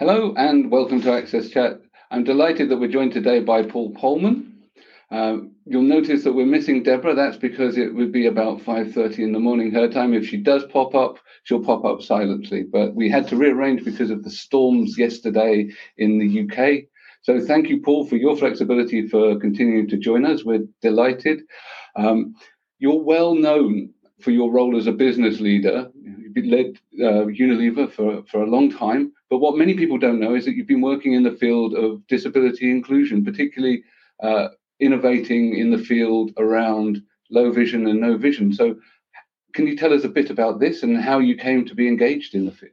Hello 0.00 0.32
and 0.38 0.70
welcome 0.70 1.02
to 1.02 1.12
Access 1.12 1.50
Chat. 1.50 1.78
I'm 2.10 2.24
delighted 2.24 2.70
that 2.70 2.78
we're 2.78 2.88
joined 2.88 3.12
today 3.12 3.40
by 3.40 3.62
Paul 3.62 3.92
Polman. 3.92 4.52
Um, 5.10 5.52
you'll 5.66 5.82
notice 5.82 6.24
that 6.24 6.32
we're 6.32 6.46
missing 6.46 6.82
Deborah. 6.82 7.14
That's 7.14 7.36
because 7.36 7.76
it 7.76 7.94
would 7.94 8.10
be 8.10 8.24
about 8.24 8.62
5.30 8.62 9.18
in 9.18 9.32
the 9.32 9.38
morning 9.38 9.70
her 9.72 9.88
time. 9.88 10.14
If 10.14 10.26
she 10.26 10.38
does 10.38 10.64
pop 10.72 10.94
up, 10.94 11.18
she'll 11.44 11.62
pop 11.62 11.84
up 11.84 12.00
silently. 12.00 12.62
But 12.62 12.94
we 12.94 13.10
had 13.10 13.28
to 13.28 13.36
rearrange 13.36 13.84
because 13.84 14.08
of 14.08 14.24
the 14.24 14.30
storms 14.30 14.96
yesterday 14.96 15.68
in 15.98 16.18
the 16.18 16.48
UK. 16.48 16.84
So 17.20 17.38
thank 17.38 17.68
you, 17.68 17.82
Paul, 17.82 18.06
for 18.06 18.16
your 18.16 18.38
flexibility 18.38 19.06
for 19.06 19.38
continuing 19.38 19.86
to 19.88 19.98
join 19.98 20.24
us. 20.24 20.46
We're 20.46 20.64
delighted. 20.80 21.42
Um, 21.94 22.36
you're 22.78 23.04
well 23.04 23.34
known 23.34 23.92
for 24.22 24.30
your 24.30 24.50
role 24.50 24.78
as 24.78 24.86
a 24.86 24.92
business 24.92 25.40
leader. 25.40 25.90
Led 26.36 26.78
uh, 27.00 27.26
Unilever 27.26 27.90
for, 27.90 28.22
for 28.30 28.42
a 28.42 28.50
long 28.50 28.70
time. 28.70 29.12
But 29.28 29.38
what 29.38 29.56
many 29.56 29.74
people 29.74 29.98
don't 29.98 30.20
know 30.20 30.34
is 30.34 30.44
that 30.44 30.54
you've 30.54 30.66
been 30.66 30.80
working 30.80 31.14
in 31.14 31.22
the 31.22 31.32
field 31.32 31.74
of 31.74 32.06
disability 32.06 32.70
inclusion, 32.70 33.24
particularly 33.24 33.82
uh, 34.22 34.48
innovating 34.80 35.56
in 35.56 35.70
the 35.70 35.78
field 35.78 36.32
around 36.36 37.02
low 37.30 37.52
vision 37.52 37.86
and 37.86 38.00
no 38.00 38.16
vision. 38.16 38.52
So, 38.52 38.76
can 39.52 39.66
you 39.66 39.76
tell 39.76 39.92
us 39.92 40.04
a 40.04 40.08
bit 40.08 40.30
about 40.30 40.60
this 40.60 40.84
and 40.84 40.96
how 40.96 41.18
you 41.18 41.36
came 41.36 41.66
to 41.66 41.74
be 41.74 41.88
engaged 41.88 42.34
in 42.36 42.46
the 42.46 42.52
field? 42.52 42.72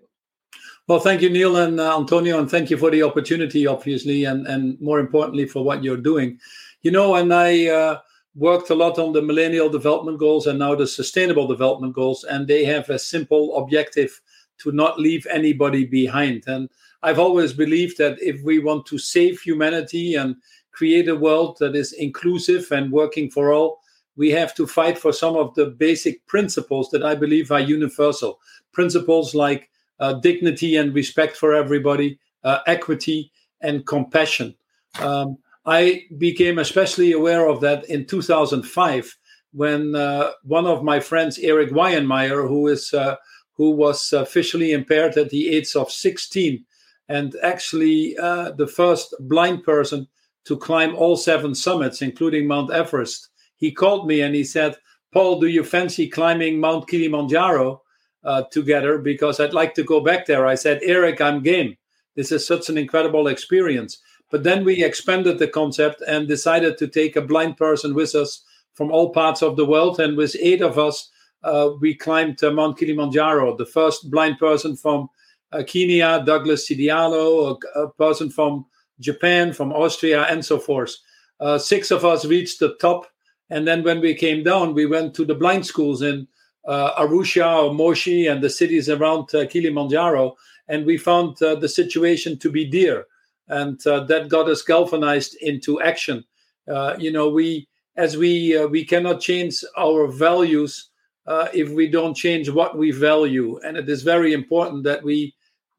Well, 0.88 1.00
thank 1.00 1.22
you, 1.22 1.30
Neil 1.30 1.58
and 1.58 1.80
uh, 1.80 1.98
Antonio, 1.98 2.40
and 2.40 2.50
thank 2.50 2.70
you 2.70 2.78
for 2.78 2.90
the 2.92 3.04
opportunity, 3.04 3.68
obviously, 3.68 4.24
and, 4.24 4.48
and 4.48 4.80
more 4.80 5.00
importantly, 5.00 5.46
for 5.46 5.64
what 5.64 5.84
you're 5.84 5.98
doing. 5.98 6.40
You 6.82 6.92
know, 6.92 7.16
and 7.16 7.34
I 7.34 7.68
uh, 7.68 8.00
worked 8.38 8.70
a 8.70 8.76
lot 8.76 9.00
on 9.00 9.14
the 9.14 9.22
Millennium 9.22 9.72
Development 9.72 10.20
Goals 10.20 10.46
and 10.46 10.60
now 10.60 10.76
the 10.76 10.86
Sustainable 10.86 11.48
Development 11.48 11.94
Goals, 11.94 12.24
and 12.24 12.48
they 12.48 12.64
have 12.66 12.90
a 12.90 13.00
simple 13.00 13.58
objective 13.58 14.22
to 14.60 14.72
not 14.72 15.00
leave 15.00 15.26
anybody 15.30 15.86
behind. 15.86 16.44
And 16.48 16.70
I've 17.02 17.20
always 17.20 17.52
believed 17.52 17.98
that 17.98 18.22
if 18.22 18.42
we 18.44 18.60
want 18.60 18.86
to 18.88 19.00
save 19.00 19.42
humanity 19.42 20.16
and 20.16 20.36
create 20.72 21.10
a 21.10 21.16
world 21.16 21.58
that 21.60 21.76
is 21.76 21.94
inclusive 21.94 22.72
and 22.72 22.92
working 22.92 23.32
for 23.32 23.52
all, 23.52 23.80
we 24.16 24.30
have 24.32 24.54
to 24.56 24.68
fight 24.68 24.98
for 24.98 25.12
some 25.12 25.36
of 25.36 25.54
the 25.56 25.66
basic 25.66 26.26
principles 26.28 26.90
that 26.92 27.04
I 27.04 27.16
believe 27.16 27.52
are 27.52 27.60
universal. 27.60 28.40
Principles 28.72 29.34
like 29.34 29.70
uh, 30.00 30.14
dignity 30.14 30.76
and 30.76 30.94
respect 30.94 31.36
for 31.36 31.54
everybody, 31.54 32.20
uh, 32.44 32.60
equity 32.68 33.32
and 33.62 33.86
compassion. 33.86 34.56
Um, 35.00 35.38
I 35.68 36.06
became 36.18 36.60
especially 36.60 37.12
aware 37.12 37.48
of 37.48 37.60
that 37.60 37.90
in 37.90 38.06
2005 38.06 39.18
when 39.52 39.96
uh, 39.96 40.32
one 40.44 40.66
of 40.66 40.82
my 40.82 41.02
friends, 41.02 41.38
Eric 41.40 41.72
Weihenmayer, 41.72 42.48
who 42.48 42.68
is 42.68 42.94
uh, 42.94 43.18
who 43.52 43.72
was 43.72 44.14
visually 44.32 44.72
impaired 44.72 45.18
at 45.18 45.30
the 45.30 45.50
age 45.50 45.76
of 45.76 45.92
16, 45.92 46.64
and 47.10 47.36
actually 47.44 48.18
uh, 48.18 48.52
the 48.52 48.68
first 48.68 49.14
blind 49.20 49.64
person 49.64 50.08
to 50.46 50.56
climb 50.56 50.96
all 50.96 51.18
seven 51.18 51.54
summits, 51.54 52.02
including 52.02 52.48
Mount 52.48 52.72
Everest. 52.72 53.30
He 53.58 53.72
called 53.72 54.08
me 54.08 54.22
and 54.22 54.34
he 54.36 54.46
said, 54.46 54.78
"Paul, 55.14 55.40
do 55.42 55.48
you 55.48 55.66
fancy 55.66 56.08
climbing 56.08 56.62
Mount 56.62 56.88
Kilimanjaro 56.88 57.82
uh, 58.24 58.44
together? 58.52 59.00
Because 59.00 59.42
I'd 59.42 59.54
like 59.54 59.74
to 59.74 59.84
go 59.84 60.00
back 60.00 60.28
there." 60.28 60.46
I 60.46 60.56
said, 60.56 60.80
Eric, 60.82 61.20
I'm 61.20 61.44
game. 61.44 61.76
This 62.16 62.32
is 62.32 62.48
such 62.48 62.70
an 62.70 62.78
incredible 62.78 63.28
experience." 63.28 63.98
But 64.30 64.44
then 64.44 64.66
we 64.66 64.84
expanded 64.84 65.40
the 65.40 65.48
concept 65.48 66.02
and 66.08 66.28
decided 66.28 66.78
to 66.78 66.88
take 66.88 67.16
a 67.16 67.22
blind 67.22 67.58
person 67.58 67.94
with 67.94 68.14
us 68.16 68.44
from 68.74 68.92
all 68.92 69.12
parts 69.12 69.42
of 69.42 69.56
the 69.56 69.66
world. 69.66 70.00
And 70.00 70.18
with 70.18 70.36
eight 70.40 70.62
of 70.62 70.78
us, 70.78 71.10
uh, 71.44 71.72
we 71.80 71.96
climbed 71.96 72.44
uh, 72.44 72.52
Mount 72.52 72.78
Kilimanjaro. 72.78 73.56
The 73.56 73.66
first 73.66 74.12
blind 74.12 74.38
person 74.38 74.76
from 74.76 75.10
uh, 75.54 75.64
Kenya, 75.66 76.24
Douglas 76.26 76.70
Sidialo, 76.70 77.58
a, 77.76 77.80
a, 77.80 77.90
person 77.94 78.30
from 78.30 78.66
Japan, 79.00 79.54
from 79.54 79.72
Austria, 79.72 80.24
and 80.24 80.44
so 80.44 80.60
forth. 80.60 80.96
Uh, 81.40 81.58
six 81.58 81.90
of 81.90 82.04
us 82.04 82.26
reached 82.26 82.60
the 82.60 82.76
top. 82.82 83.08
And 83.50 83.66
then 83.66 83.84
when 83.84 84.02
we 84.02 84.14
came 84.14 84.44
down, 84.44 84.74
we 84.74 84.86
went 84.86 85.14
to 85.16 85.26
the 85.26 85.36
blind 85.36 85.66
schools 85.66 86.02
in 86.02 86.28
uh, 86.68 87.02
Arusha 87.02 87.64
or 87.64 87.74
Moshi 87.74 88.28
and 88.28 88.44
the 88.44 88.50
cities 88.50 88.90
around 88.90 89.34
uh, 89.34 89.46
Kilimanjaro. 89.48 90.36
And 90.68 90.86
we 90.86 90.98
found 90.98 91.38
the 91.38 91.70
situation 91.70 92.38
to 92.40 92.52
be 92.52 92.66
dear 92.66 93.06
and 93.50 93.86
uh, 93.88 94.02
that 94.02 94.30
got 94.30 94.50
us 94.50 94.62
galvanized 94.62 95.36
into 95.42 95.82
action. 95.82 96.24
Uh, 96.68 96.96
you 96.98 97.12
know, 97.12 97.30
we 97.30 97.68
as 97.96 98.18
we 98.18 98.58
uh, 98.58 98.68
we 98.68 98.84
cannot 98.84 99.22
change 99.22 99.64
our 99.78 100.08
values 100.08 100.90
uh, 101.26 101.48
if 101.54 101.70
we 101.70 101.88
don't 101.88 102.16
change 102.16 102.50
what 102.50 102.78
we 102.78 102.92
value, 102.92 103.60
and 103.66 103.78
it 103.78 103.90
is 103.90 104.04
very 104.04 104.34
important 104.34 104.84
that 104.84 105.04
we 105.04 105.34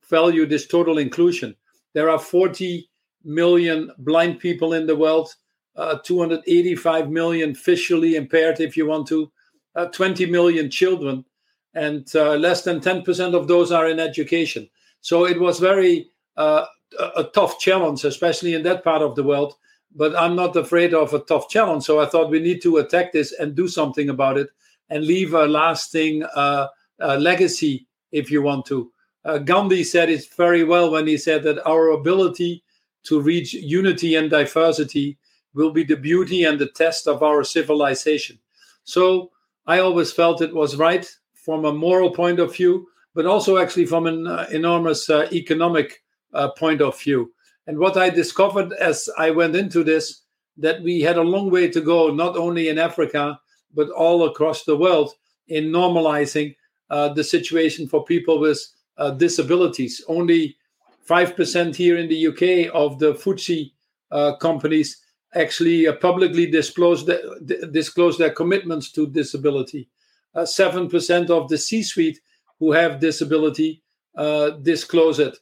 value 0.08 0.46
this 0.46 0.66
total 0.66 0.98
inclusion. 0.98 1.54
There 1.94 2.10
are 2.10 2.18
40 2.18 2.88
million 3.24 3.90
blind 3.98 4.38
people 4.38 4.72
in 4.72 4.86
the 4.86 4.96
world, 4.96 5.34
uh, 5.76 5.98
285 6.04 7.10
million 7.10 7.54
visually 7.54 8.16
impaired, 8.16 8.60
if 8.60 8.76
you 8.76 8.86
want 8.86 9.06
to, 9.08 9.30
uh, 9.74 9.86
20 9.86 10.26
million 10.26 10.70
children, 10.70 11.24
and 11.74 12.12
less 12.14 12.62
than 12.62 12.80
10% 12.80 13.34
of 13.34 13.48
those 13.48 13.70
are 13.70 13.88
in 13.88 14.00
education. 14.00 14.68
So 15.00 15.26
it 15.26 15.38
was 15.38 15.58
very 15.58 16.10
uh, 16.36 16.66
a, 16.99 17.25
tough 17.25 17.59
challenge, 17.59 18.04
especially 18.04 18.54
in 18.54 18.62
that 18.62 18.84
part 18.84 19.03
of 19.03 19.15
the 19.15 19.22
world. 19.22 19.54
But 19.94 20.16
I'm 20.16 20.37
not 20.37 20.56
afraid 20.56 20.94
of 20.94 21.15
a 21.15 21.21
tough 21.21 21.49
challenge. 21.49 21.84
So 21.84 22.00
I 22.00 22.06
thought 22.06 22.31
we 22.31 22.41
need 22.41 22.62
to 22.62 22.78
attack 22.78 23.12
this 23.12 23.32
and 23.32 23.54
do 23.54 23.69
something 23.69 24.10
about 24.10 24.38
it 24.38 24.49
and 24.91 25.04
leave 25.04 25.34
a 25.34 25.47
lasting 25.47 26.25
uh, 26.34 26.69
uh, 27.00 27.16
legacy, 27.16 27.87
if 28.12 28.31
you 28.31 28.43
want 28.43 28.66
to. 28.66 28.93
Uh, 29.25 29.38
Gandhi 29.38 29.84
said 29.84 30.09
it 30.09 30.25
very 30.37 30.65
well 30.65 30.91
when 30.91 31.06
he 31.06 31.19
said 31.19 31.43
that 31.43 31.66
our 31.66 31.88
ability 31.91 32.62
to 33.04 33.21
reach 33.21 33.54
unity 33.54 34.15
and 34.15 34.31
diversity 34.31 35.19
will 35.54 35.71
be 35.71 35.84
the 35.84 35.97
beauty 35.97 36.44
and 36.44 36.59
the 36.59 36.69
test 36.69 37.06
of 37.06 37.22
our 37.22 37.43
civilization. 37.44 38.38
So 38.84 39.31
I 39.66 39.81
always 39.81 40.12
felt 40.12 40.41
it 40.41 40.54
was 40.54 40.77
right 40.77 41.06
from 41.34 41.65
a 41.65 41.72
moral 41.72 42.10
point 42.10 42.38
of 42.38 42.54
view, 42.54 42.87
but 43.15 43.27
also 43.27 43.59
actually 43.59 43.87
from 43.87 44.06
an 44.06 44.27
uh, 44.27 44.47
enormous 44.50 45.10
uh, 45.10 45.28
economic 45.32 46.03
uh, 46.34 46.49
point 46.50 46.81
of 46.81 47.00
view. 47.00 47.33
And 47.66 47.78
what 47.78 47.97
I 47.97 48.11
discovered 48.11 48.72
as 48.75 49.09
I 49.19 49.31
went 49.31 49.55
into 49.55 49.84
this, 49.84 50.22
that 50.56 50.83
we 50.83 51.00
had 51.00 51.16
a 51.16 51.22
long 51.22 51.50
way 51.50 51.69
to 51.69 51.81
go, 51.81 52.09
not 52.09 52.37
only 52.37 52.69
in 52.69 52.78
Africa, 52.78 53.39
but 53.75 53.91
all 53.91 54.27
across 54.27 54.65
the 54.65 54.77
world 54.77 55.12
in 55.49 55.66
normalizing 55.66 56.56
uh, 56.91 57.11
the 57.11 57.25
situation 57.25 57.87
for 57.87 58.05
people 58.05 58.41
with 58.41 58.59
uh, 58.97 59.11
disabilities. 59.11 60.03
Only 60.09 60.56
5% 61.09 61.75
here 61.75 61.97
in 61.99 62.09
the 62.09 62.27
UK 62.27 62.75
of 62.75 62.99
the 62.99 63.15
FTSE 63.15 63.72
uh, 64.10 64.37
companies 64.37 65.03
actually 65.34 65.87
uh, 65.87 65.93
publicly 65.95 66.50
disclose, 66.50 67.05
the, 67.05 67.69
disclose 67.72 68.16
their 68.16 68.31
commitments 68.31 68.91
to 68.93 69.06
disability. 69.06 69.89
7% 70.34 71.31
uh, 71.31 71.37
of 71.37 71.49
the 71.49 71.59
C 71.59 71.83
suite 71.83 72.21
who 72.59 72.72
have 72.72 73.00
disability 73.00 73.83
disclose 74.62 75.19
it. 75.19 75.39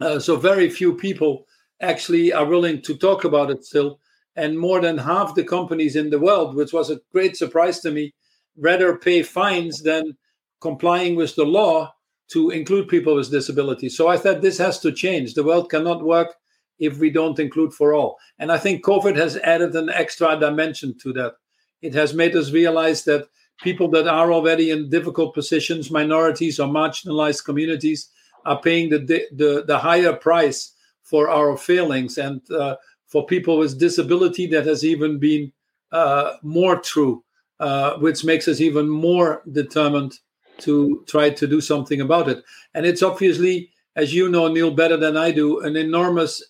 Uh, 0.00 0.18
so 0.18 0.36
very 0.36 0.68
few 0.70 0.94
people 0.94 1.46
actually 1.80 2.32
are 2.32 2.46
willing 2.46 2.82
to 2.82 2.96
talk 2.96 3.24
about 3.24 3.50
it 3.50 3.64
still. 3.64 4.00
And 4.36 4.58
more 4.58 4.80
than 4.80 4.98
half 4.98 5.34
the 5.34 5.44
companies 5.44 5.96
in 5.96 6.10
the 6.10 6.18
world, 6.18 6.54
which 6.54 6.72
was 6.72 6.90
a 6.90 7.00
great 7.12 7.36
surprise 7.36 7.80
to 7.80 7.90
me, 7.90 8.14
rather 8.56 8.96
pay 8.96 9.22
fines 9.22 9.82
than 9.82 10.16
complying 10.60 11.16
with 11.16 11.34
the 11.34 11.44
law 11.44 11.92
to 12.28 12.50
include 12.50 12.88
people 12.88 13.14
with 13.14 13.30
disabilities. 13.30 13.96
So 13.96 14.08
I 14.08 14.16
thought 14.16 14.42
this 14.42 14.58
has 14.58 14.78
to 14.80 14.92
change. 14.92 15.34
The 15.34 15.44
world 15.44 15.70
cannot 15.70 16.04
work 16.04 16.34
if 16.78 16.98
we 16.98 17.10
don't 17.10 17.38
include 17.38 17.72
for 17.72 17.94
all. 17.94 18.18
And 18.38 18.52
I 18.52 18.58
think 18.58 18.84
COVID 18.84 19.16
has 19.16 19.36
added 19.38 19.74
an 19.74 19.90
extra 19.90 20.38
dimension 20.38 20.96
to 20.98 21.12
that. 21.14 21.34
It 21.82 21.94
has 21.94 22.14
made 22.14 22.36
us 22.36 22.52
realize 22.52 23.04
that 23.04 23.28
people 23.60 23.88
that 23.90 24.06
are 24.06 24.32
already 24.32 24.70
in 24.70 24.90
difficult 24.90 25.34
positions, 25.34 25.90
minorities 25.90 26.60
or 26.60 26.68
marginalized 26.68 27.44
communities, 27.44 28.10
are 28.44 28.60
paying 28.60 28.90
the 28.90 28.98
the, 29.32 29.64
the 29.66 29.78
higher 29.78 30.12
price 30.12 30.72
for 31.02 31.30
our 31.30 31.56
failings 31.56 32.18
and 32.18 32.40
uh, 32.50 32.76
for 33.06 33.26
people 33.26 33.58
with 33.58 33.78
disability 33.78 34.46
that 34.46 34.66
has 34.66 34.84
even 34.84 35.18
been 35.18 35.50
uh, 35.92 36.34
more 36.42 36.78
true 36.78 37.24
uh, 37.60 37.96
which 37.98 38.24
makes 38.24 38.46
us 38.46 38.60
even 38.60 38.88
more 38.88 39.42
determined 39.52 40.18
to 40.58 41.04
try 41.08 41.30
to 41.30 41.46
do 41.46 41.60
something 41.60 42.00
about 42.00 42.28
it. 42.28 42.42
And 42.74 42.86
it's 42.86 43.02
obviously 43.02 43.70
as 43.96 44.14
you 44.14 44.28
know 44.28 44.46
neil 44.46 44.70
better 44.70 44.96
than 44.96 45.16
i 45.16 45.32
do 45.32 45.60
an 45.60 45.76
enormous 45.76 46.42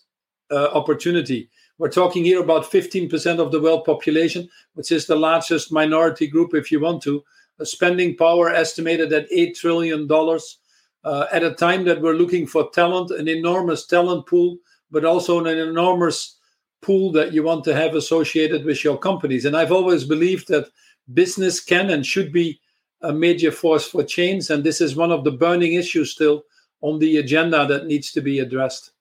uh, 0.51 0.67
opportunity. 0.67 1.49
We're 1.79 1.89
talking 1.89 2.23
here 2.25 2.41
about 2.41 2.65
15% 2.65 3.39
of 3.39 3.51
the 3.51 3.59
world 3.59 3.85
population 3.85 4.47
which 4.73 4.91
is 4.91 5.07
the 5.07 5.15
largest 5.15 5.71
minority 5.71 6.27
group 6.27 6.53
if 6.53 6.71
you 6.71 6.79
want 6.79 7.01
to. 7.03 7.23
A 7.59 7.65
spending 7.65 8.15
power 8.15 8.49
estimated 8.53 9.11
at 9.11 9.31
8 9.31 9.55
trillion 9.55 10.05
dollars 10.05 10.58
uh, 11.03 11.25
at 11.31 11.43
a 11.43 11.53
time 11.53 11.85
that 11.85 12.01
we're 12.01 12.13
looking 12.13 12.45
for 12.45 12.69
talent, 12.71 13.11
an 13.11 13.27
enormous 13.27 13.85
talent 13.85 14.27
pool, 14.27 14.57
but 14.91 15.05
also 15.05 15.39
an 15.39 15.47
enormous 15.47 16.37
pool 16.81 17.11
that 17.11 17.33
you 17.33 17.43
want 17.43 17.63
to 17.65 17.75
have 17.75 17.95
associated 17.95 18.65
with 18.65 18.83
your 18.83 18.97
companies. 18.97 19.45
And 19.45 19.55
I've 19.55 19.71
always 19.71 20.03
believed 20.03 20.47
that 20.47 20.69
business 21.13 21.59
can 21.59 21.89
and 21.89 22.05
should 22.05 22.31
be 22.31 22.59
a 23.01 23.13
major 23.13 23.51
force 23.51 23.87
for 23.87 24.03
change. 24.03 24.49
And 24.49 24.63
this 24.63 24.81
is 24.81 24.95
one 24.95 25.11
of 25.11 25.23
the 25.23 25.31
burning 25.31 25.73
issues 25.73 26.11
still 26.11 26.43
on 26.81 26.99
the 26.99 27.17
agenda 27.17 27.65
that 27.67 27.85
needs 27.85 28.11
to 28.13 28.21
be 28.21 28.39
addressed. 28.39 28.91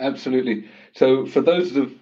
Absolutely. 0.00 0.68
So, 0.94 1.24
for 1.26 1.40
those 1.40 1.74
of 1.76 1.92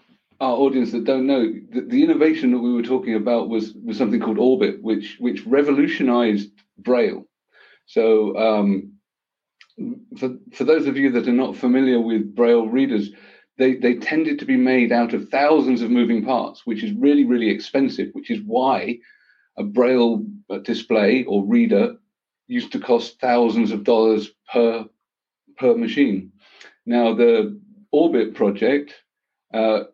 our 0.41 0.56
audience 0.56 0.91
that 0.91 1.05
don't 1.05 1.27
know, 1.27 1.53
the, 1.71 1.83
the, 1.83 2.03
innovation 2.03 2.50
that 2.50 2.59
we 2.59 2.73
were 2.73 2.83
talking 2.83 3.15
about 3.15 3.49
was 3.49 3.75
was 3.85 3.97
something 3.97 4.21
called 4.21 4.38
Orbit, 4.38 4.83
which 4.83 5.17
which 5.21 5.47
revolutionized 5.47 6.50
Braille. 6.79 7.25
So, 7.87 8.37
um, 8.37 8.92
for 10.19 10.37
for 10.53 10.65
those 10.65 10.87
of 10.87 10.97
you 10.97 11.11
that 11.13 11.29
are 11.29 11.33
not 11.33 11.57
familiar 11.57 12.01
with 12.01 12.35
Braille 12.35 12.69
readers, 12.69 13.11
they 13.59 13.75
they 13.75 13.95
tended 13.95 14.39
to 14.39 14.45
be 14.45 14.57
made 14.57 14.93
out 14.93 15.15
of 15.15 15.29
thousands 15.29 15.83
of 15.83 15.91
moving 15.91 16.25
parts, 16.25 16.63
which 16.65 16.83
is 16.83 16.93
really 16.93 17.25
really 17.25 17.51
expensive. 17.51 18.11
Which 18.13 18.31
is 18.31 18.41
why 18.45 18.99
a 19.57 19.65
Braille 19.65 20.25
display 20.63 21.25
or 21.25 21.45
reader 21.45 21.97
used 22.47 22.73
to 22.73 22.81
cost 22.81 23.21
thousands 23.21 23.73
of 23.73 23.85
dollars 23.85 24.31
per 24.53 24.87
per 25.57 25.77
machine. 25.77 26.33
Now 26.87 27.15
the 27.15 27.61
Orbit 27.91 28.35
project 28.35 28.95
uh, 29.53 29.85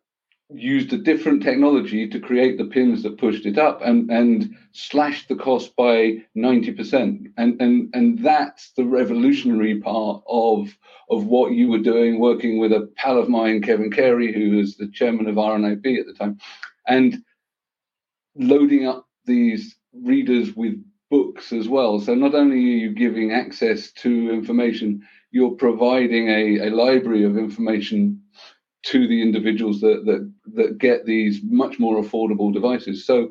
used 0.50 0.92
a 0.92 0.98
different 0.98 1.42
technology 1.42 2.08
to 2.08 2.20
create 2.20 2.56
the 2.56 2.64
pins 2.64 3.02
that 3.02 3.18
pushed 3.18 3.44
it 3.44 3.58
up 3.58 3.82
and 3.82 4.10
and 4.10 4.56
slashed 4.72 5.28
the 5.28 5.36
cost 5.36 5.76
by 5.76 6.16
90% 6.36 7.26
and 7.36 7.60
and 7.60 7.90
and 7.94 8.18
that's 8.24 8.72
the 8.72 8.84
revolutionary 8.84 9.78
part 9.80 10.22
of 10.26 10.74
of 11.10 11.26
what 11.26 11.52
you 11.52 11.68
were 11.68 11.78
doing 11.78 12.18
working 12.18 12.58
with 12.58 12.72
a 12.72 12.90
pal 12.96 13.18
of 13.18 13.28
mine 13.28 13.60
Kevin 13.60 13.90
Carey 13.90 14.32
who 14.32 14.56
was 14.56 14.76
the 14.76 14.88
chairman 14.88 15.28
of 15.28 15.34
RNIB 15.34 16.00
at 16.00 16.06
the 16.06 16.14
time 16.14 16.38
and 16.86 17.22
loading 18.34 18.86
up 18.86 19.06
these 19.26 19.76
readers 19.92 20.54
with 20.56 20.82
books 21.10 21.52
as 21.52 21.68
well. 21.68 21.98
So 21.98 22.14
not 22.14 22.34
only 22.34 22.56
are 22.56 22.78
you 22.78 22.94
giving 22.94 23.32
access 23.32 23.92
to 23.92 24.30
information 24.30 25.02
you're 25.30 25.50
providing 25.50 26.28
a, 26.28 26.68
a 26.68 26.70
library 26.70 27.24
of 27.24 27.36
information 27.36 28.22
to 28.84 29.08
the 29.08 29.20
individuals 29.20 29.80
that 29.80 30.04
that 30.06 30.32
that 30.54 30.78
get 30.78 31.04
these 31.04 31.40
much 31.42 31.78
more 31.78 32.02
affordable 32.02 32.52
devices. 32.52 33.04
So, 33.04 33.30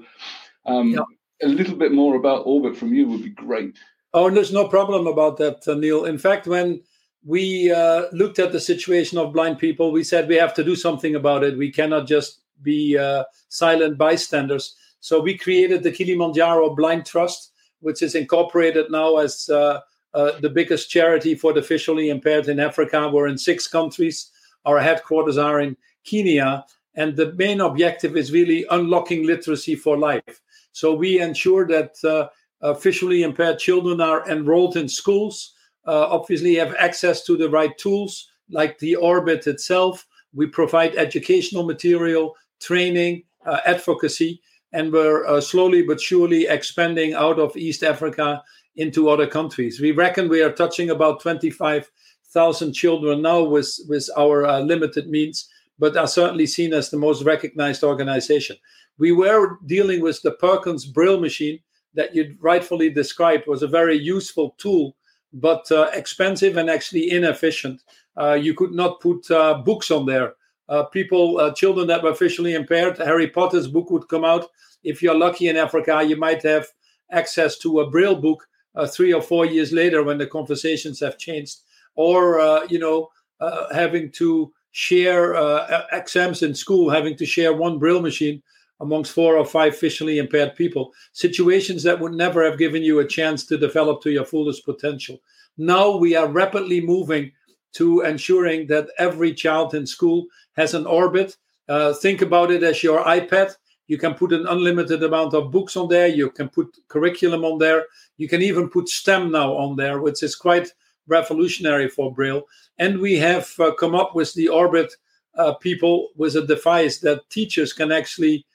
um, 0.66 0.92
yeah. 0.92 1.02
a 1.44 1.48
little 1.48 1.76
bit 1.76 1.92
more 1.92 2.16
about 2.16 2.46
Orbit 2.46 2.76
from 2.76 2.94
you 2.94 3.08
would 3.08 3.24
be 3.24 3.30
great. 3.30 3.78
Oh, 4.14 4.30
there's 4.30 4.54
no 4.54 4.68
problem 4.68 5.08
about 5.08 5.38
that, 5.38 5.68
uh, 5.68 5.76
Neil. 5.76 6.06
In 6.06 6.18
fact, 6.18 6.48
when 6.48 6.82
we 7.26 7.72
uh, 7.72 8.06
looked 8.14 8.40
at 8.40 8.52
the 8.52 8.60
situation 8.60 9.18
of 9.18 9.34
blind 9.34 9.60
people, 9.60 9.92
we 9.92 10.04
said 10.04 10.28
we 10.28 10.36
have 10.36 10.54
to 10.56 10.64
do 10.64 10.76
something 10.76 11.16
about 11.16 11.44
it. 11.44 11.58
We 11.58 11.72
cannot 11.72 12.08
just 12.08 12.42
be 12.64 12.98
uh, 12.98 13.26
silent 13.50 13.98
bystanders. 13.98 14.76
So 15.00 15.20
we 15.20 15.38
created 15.38 15.84
the 15.84 15.92
Kilimanjaro 15.92 16.76
Blind 16.76 17.06
Trust, 17.06 17.52
which 17.82 18.02
is 18.02 18.16
incorporated 18.16 18.90
now 18.90 19.18
as 19.18 19.50
uh, 19.50 19.82
uh, 20.14 20.40
the 20.40 20.50
biggest 20.50 20.90
charity 20.90 21.36
for 21.36 21.54
the 21.54 21.62
visually 21.62 22.10
impaired 22.10 22.48
in 22.48 22.60
Africa. 22.60 23.10
We're 23.10 23.28
in 23.28 23.38
six 23.38 23.68
countries. 23.68 24.32
Our 24.65 24.80
headquarters 24.80 25.38
are 25.38 25.59
in 25.59 25.77
Kenya, 26.04 26.65
and 26.95 27.15
the 27.15 27.33
main 27.33 27.62
objective 27.62 28.18
is 28.18 28.31
really 28.31 28.65
unlocking 28.71 29.25
literacy 29.25 29.75
for 29.75 29.98
life. 29.98 30.42
So 30.71 30.94
we 30.94 31.19
ensure 31.19 31.68
that 31.68 32.30
uh, 32.62 32.74
visually 32.74 33.24
impaired 33.24 33.59
children 33.59 34.01
are 34.01 34.27
enrolled 34.30 34.77
in 34.77 34.88
schools, 34.89 35.54
uh, 35.86 36.07
obviously 36.09 36.56
have 36.56 36.75
access 36.75 37.24
to 37.25 37.38
the 37.38 37.50
right 37.50 37.77
tools, 37.77 38.30
like 38.50 38.77
the 38.80 38.95
Orbit 38.95 39.48
itself. 39.48 40.06
We 40.33 40.48
provide 40.48 40.95
educational 40.95 41.63
material, 41.63 42.36
training, 42.60 43.24
uh, 43.45 43.60
advocacy, 43.65 44.42
and 44.74 44.92
we're 44.92 45.25
uh, 45.25 45.39
slowly 45.39 45.83
but 45.83 46.01
surely 46.01 46.48
expanding 46.48 47.13
out 47.13 47.39
of 47.39 47.56
East 47.56 47.83
Africa 47.83 48.44
into 48.75 49.10
other 49.10 49.27
countries. 49.27 49.80
We 49.80 49.92
reckon 49.92 50.30
we 50.30 50.42
are 50.42 50.51
touching 50.51 50.89
about 50.89 51.21
25 51.21 51.89
thousand 52.38 52.74
children 52.74 53.24
now 53.24 53.42
with 53.54 53.69
with 53.89 54.07
our 54.16 54.45
uh, 54.45 54.60
limited 54.60 55.06
means, 55.10 55.50
but 55.80 55.98
are 55.98 56.16
certainly 56.19 56.45
seen 56.45 56.72
as 56.72 56.89
the 56.89 57.04
most 57.07 57.24
recognized 57.24 57.84
organization. 57.84 58.56
We 59.00 59.12
were 59.12 59.57
dealing 59.66 60.01
with 60.01 60.22
the 60.22 60.34
Perkins 60.34 60.86
Braille 60.86 61.19
machine 61.19 61.60
that 61.95 62.13
you 62.16 62.36
rightfully 62.39 62.89
described 62.92 63.48
was 63.48 63.63
a 63.63 63.75
very 63.80 63.98
useful 63.98 64.56
tool, 64.60 64.95
but 65.34 65.72
uh, 65.72 65.89
expensive 65.94 66.57
and 66.57 66.69
actually 66.69 67.10
inefficient. 67.10 67.81
Uh, 68.22 68.38
you 68.45 68.54
could 68.54 68.74
not 68.81 69.01
put 69.01 69.31
uh, 69.31 69.56
books 69.69 69.89
on 69.89 70.06
there. 70.06 70.34
Uh, 70.69 70.84
people, 70.84 71.39
uh, 71.39 71.51
children 71.54 71.88
that 71.88 72.04
were 72.04 72.13
visually 72.13 72.54
impaired, 72.54 72.98
Harry 72.98 73.28
Potter's 73.28 73.68
book 73.68 73.89
would 73.89 74.07
come 74.10 74.25
out. 74.25 74.45
If 74.84 75.01
you're 75.01 75.24
lucky 75.25 75.48
in 75.48 75.57
Africa, 75.57 76.04
you 76.04 76.18
might 76.18 76.44
have 76.44 76.68
access 77.12 77.57
to 77.60 77.80
a 77.80 77.89
Braille 77.89 78.22
book 78.22 78.48
three 78.95 79.12
or 79.12 79.24
four 79.24 79.44
years 79.45 79.72
later 79.72 80.04
when 80.04 80.19
the 80.19 80.28
conversations 80.28 81.00
have 81.00 81.18
changed 81.18 81.57
or 81.98 82.40
uh, 82.40 82.66
you 82.70 82.80
know 82.80 83.10
uh, 83.42 83.74
having 83.74 84.10
to 84.12 84.54
share 84.72 85.36
uh, 85.36 85.84
exams 85.92 86.44
in 86.44 86.56
school, 86.56 86.90
having 86.90 87.18
to 87.18 87.26
share 87.26 87.54
one 87.54 87.78
braille 87.78 88.02
machine 88.02 88.42
amongst 88.80 89.12
four 89.12 89.38
or 89.38 89.46
five 89.46 89.78
visually 89.80 90.20
impaired 90.20 90.56
people. 90.56 90.94
Situations 91.12 91.84
that 91.84 92.00
would 92.00 92.14
never 92.14 92.46
have 92.46 92.60
given 92.60 92.84
you 92.84 93.00
a 93.00 93.08
chance 93.08 93.46
to 93.46 93.58
develop 93.58 94.02
to 94.04 94.12
your 94.12 94.24
fullest 94.24 94.64
potential. 94.66 95.20
Now 95.58 95.98
we 95.98 96.16
are 96.16 96.28
rapidly 96.28 96.80
moving 96.80 97.32
to 97.74 98.02
ensuring 98.02 98.68
that 98.68 98.90
every 99.00 99.34
child 99.34 99.74
in 99.74 99.86
school 99.88 100.28
has 100.56 100.74
an 100.74 100.86
orbit. 100.86 101.38
Uh, 101.68 101.94
think 101.94 102.22
about 102.22 102.52
it 102.52 102.64
as 102.64 102.84
your 102.84 103.04
iPad. 103.04 103.56
You 103.88 103.98
can 103.98 104.14
put 104.14 104.34
an 104.34 104.46
unlimited 104.48 105.02
amount 105.04 105.34
of 105.34 105.52
books 105.52 105.76
on 105.76 105.88
there. 105.88 106.08
You 106.08 106.30
can 106.30 106.50
put 106.50 106.78
curriculum 106.88 107.46
on 107.46 107.58
there. 107.58 107.86
You 108.18 108.28
can 108.28 108.42
even 108.42 108.70
put 108.70 108.90
STEM 108.90 109.32
now 109.32 109.56
on 109.56 109.76
there, 109.76 110.02
which 110.02 110.24
is 110.24 110.36
quite 110.36 110.72
revolutionary 111.07 111.89
for 111.89 112.13
Braille. 112.13 112.44
And 112.77 113.00
we 113.00 113.18
have 113.18 113.51
uh, 113.59 113.74
come 113.74 113.95
up 113.95 114.15
with 114.15 114.33
the 114.33 114.48
Orbit 114.48 114.94
uh, 115.38 115.54
people 115.54 116.09
with 116.15 116.36
a 116.36 116.45
device 116.45 117.00
that 117.00 117.30
teachers 117.30 117.74
can 117.74 117.92
actually 117.92 118.45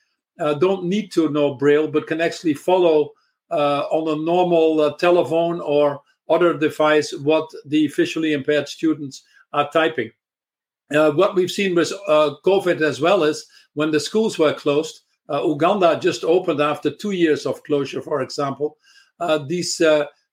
uh, 0.40 0.54
don't 0.54 0.84
need 0.84 1.12
to 1.12 1.28
know 1.30 1.54
Braille, 1.54 1.88
but 1.88 2.06
can 2.06 2.20
actually 2.20 2.54
follow 2.54 3.12
uh, 3.50 3.84
on 3.90 4.08
a 4.08 4.24
normal 4.24 4.80
uh, 4.80 4.96
telephone 4.96 5.60
or 5.60 6.00
other 6.28 6.56
device 6.56 7.12
what 7.12 7.50
the 7.66 7.86
visually 7.88 8.32
impaired 8.32 8.68
students 8.68 9.22
are 9.52 9.70
typing. 9.70 10.10
Uh, 10.94 11.10
what 11.10 11.34
we've 11.34 11.50
seen 11.50 11.74
with 11.74 11.92
COVID 12.08 12.80
as 12.80 13.00
well 13.00 13.24
is 13.24 13.46
when 13.74 13.90
the 13.90 14.00
schools 14.00 14.38
were 14.38 14.54
closed, 14.54 15.00
Uganda 15.30 15.98
just 16.00 16.24
opened 16.24 16.60
after 16.60 16.90
two 16.90 17.12
years 17.12 17.46
of 17.46 17.62
closure, 17.62 18.02
for 18.02 18.20
example. 18.22 18.76
these 19.46 19.80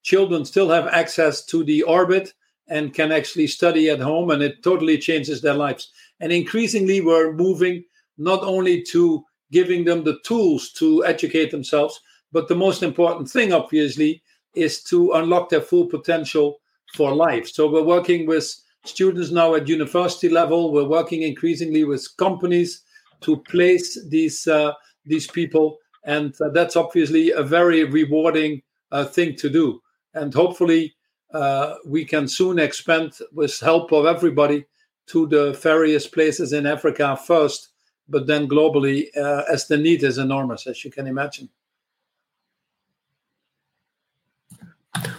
children 0.03 0.45
still 0.45 0.69
have 0.69 0.87
access 0.87 1.45
to 1.45 1.63
the 1.63 1.83
orbit 1.83 2.33
and 2.69 2.93
can 2.93 3.11
actually 3.11 3.47
study 3.47 3.89
at 3.89 3.99
home, 3.99 4.29
and 4.29 4.43
it 4.43 4.63
totally 4.63 4.97
changes 4.97 5.41
their 5.41 5.55
lives. 5.55 5.91
And 6.19 6.31
increasingly, 6.31 7.01
we're 7.01 7.33
moving 7.33 7.83
not 8.17 8.43
only 8.43 8.83
to 8.83 9.23
giving 9.51 9.85
them 9.85 10.03
the 10.03 10.19
tools 10.23 10.71
to 10.73 11.03
educate 11.05 11.49
themselves, 11.51 11.99
but 12.31 12.47
the 12.47 12.55
most 12.55 12.83
important 12.83 13.29
thing, 13.29 13.51
obviously, 13.51 14.21
is 14.53 14.83
to 14.83 15.13
unlock 15.13 15.49
their 15.49 15.61
full 15.61 15.87
potential 15.87 16.59
for 16.93 17.13
life. 17.15 17.47
So 17.49 17.71
we're 17.71 17.83
working 17.83 18.27
with 18.27 18.53
students 18.85 19.31
now 19.31 19.55
at 19.55 19.67
university 19.67 20.29
level. 20.29 20.71
We're 20.71 20.87
working 20.87 21.23
increasingly 21.23 21.83
with 21.83 22.07
companies 22.17 22.83
to 23.21 23.37
place 23.37 23.99
these 24.09 24.47
uh, 24.47 24.73
these 25.05 25.27
people, 25.27 25.77
and 26.05 26.33
uh, 26.39 26.49
that's 26.49 26.75
obviously 26.75 27.31
a 27.31 27.41
very 27.41 27.83
rewarding 27.83 28.61
uh, 28.91 29.05
thing 29.05 29.35
to 29.37 29.49
do 29.49 29.81
and 30.13 30.33
hopefully 30.33 30.95
uh, 31.33 31.75
we 31.85 32.05
can 32.05 32.27
soon 32.27 32.59
expand 32.59 33.13
with 33.31 33.59
help 33.59 33.91
of 33.91 34.05
everybody 34.05 34.65
to 35.07 35.27
the 35.27 35.53
various 35.53 36.07
places 36.07 36.53
in 36.53 36.65
Africa 36.65 37.17
first, 37.17 37.69
but 38.07 38.27
then 38.27 38.47
globally 38.47 39.07
uh, 39.17 39.43
as 39.51 39.67
the 39.67 39.77
need 39.77 40.03
is 40.03 40.17
enormous, 40.17 40.67
as 40.67 40.83
you 40.83 40.91
can 40.91 41.07
imagine. 41.07 41.49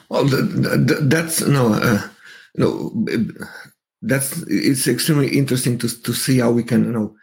Well, 0.09 0.25
that's 0.27 1.41
no, 1.47 1.73
uh, 1.73 2.03
no, 2.57 2.93
that's 4.03 4.43
it's 4.49 4.89
extremely 4.89 5.29
interesting 5.37 5.79
to 5.79 6.03
to 6.03 6.13
see 6.13 6.39
how 6.39 6.51
we 6.51 6.65
can 6.65 6.85
you 6.85 6.93
know 6.93 7.15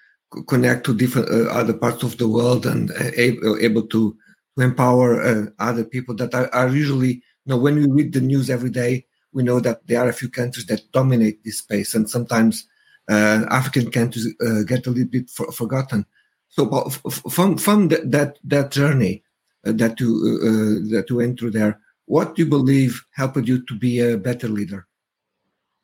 connect 0.47 0.85
to 0.85 0.93
different 0.93 1.29
uh, 1.29 1.49
other 1.51 1.73
parts 1.73 2.03
of 2.03 2.17
the 2.17 2.27
world 2.27 2.65
and 2.65 2.91
uh, 2.91 3.11
able, 3.15 3.57
able 3.59 3.87
to 3.87 4.15
to 4.57 4.63
empower 4.63 5.21
uh, 5.21 5.45
other 5.59 5.83
people 5.83 6.15
that 6.15 6.33
are, 6.33 6.53
are 6.53 6.69
usually 6.69 7.21
know, 7.47 7.57
when 7.57 7.75
we 7.75 7.87
read 7.87 8.13
the 8.13 8.21
news 8.21 8.49
every 8.49 8.69
day, 8.69 9.05
we 9.33 9.43
know 9.43 9.59
that 9.59 9.85
there 9.87 10.01
are 10.01 10.09
a 10.09 10.13
few 10.13 10.29
countries 10.29 10.65
that 10.67 10.91
dominate 10.91 11.43
this 11.43 11.59
space, 11.59 11.93
and 11.93 12.09
sometimes 12.09 12.67
uh, 13.09 13.45
African 13.49 13.91
countries 13.91 14.27
uh, 14.41 14.63
get 14.63 14.87
a 14.87 14.89
little 14.89 15.09
bit 15.09 15.29
for, 15.29 15.51
forgotten. 15.51 16.05
So, 16.49 16.89
from 17.29 17.57
from 17.57 17.89
that 17.89 18.11
that, 18.11 18.39
that 18.43 18.71
journey 18.71 19.23
uh, 19.65 19.73
that 19.73 19.99
you 19.99 20.09
uh, 20.09 20.47
uh, 20.47 20.97
that 20.97 21.05
you 21.09 21.17
went 21.17 21.39
through 21.39 21.51
there, 21.51 21.79
what 22.05 22.35
do 22.35 22.43
you 22.43 22.49
believe 22.49 23.05
helped 23.11 23.47
you 23.47 23.65
to 23.65 23.75
be 23.75 23.99
a 23.99 24.17
better 24.17 24.47
leader? 24.47 24.87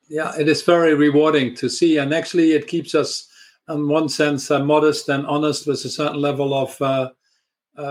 Yeah, 0.10 0.34
it 0.38 0.48
is 0.48 0.62
very 0.62 0.94
rewarding 0.96 1.56
to 1.56 1.70
see, 1.70 1.98
and 1.98 2.14
actually, 2.14 2.52
it 2.52 2.68
keeps 2.68 2.94
us, 2.94 3.28
in 3.70 3.88
one 3.88 4.10
sense, 4.10 4.52
uh, 4.52 4.64
modest 4.64 5.10
and 5.10 5.26
honest 5.28 5.66
with 5.68 5.84
a 5.86 5.90
certain 5.90 6.20
level 6.20 6.54
of 6.54 7.12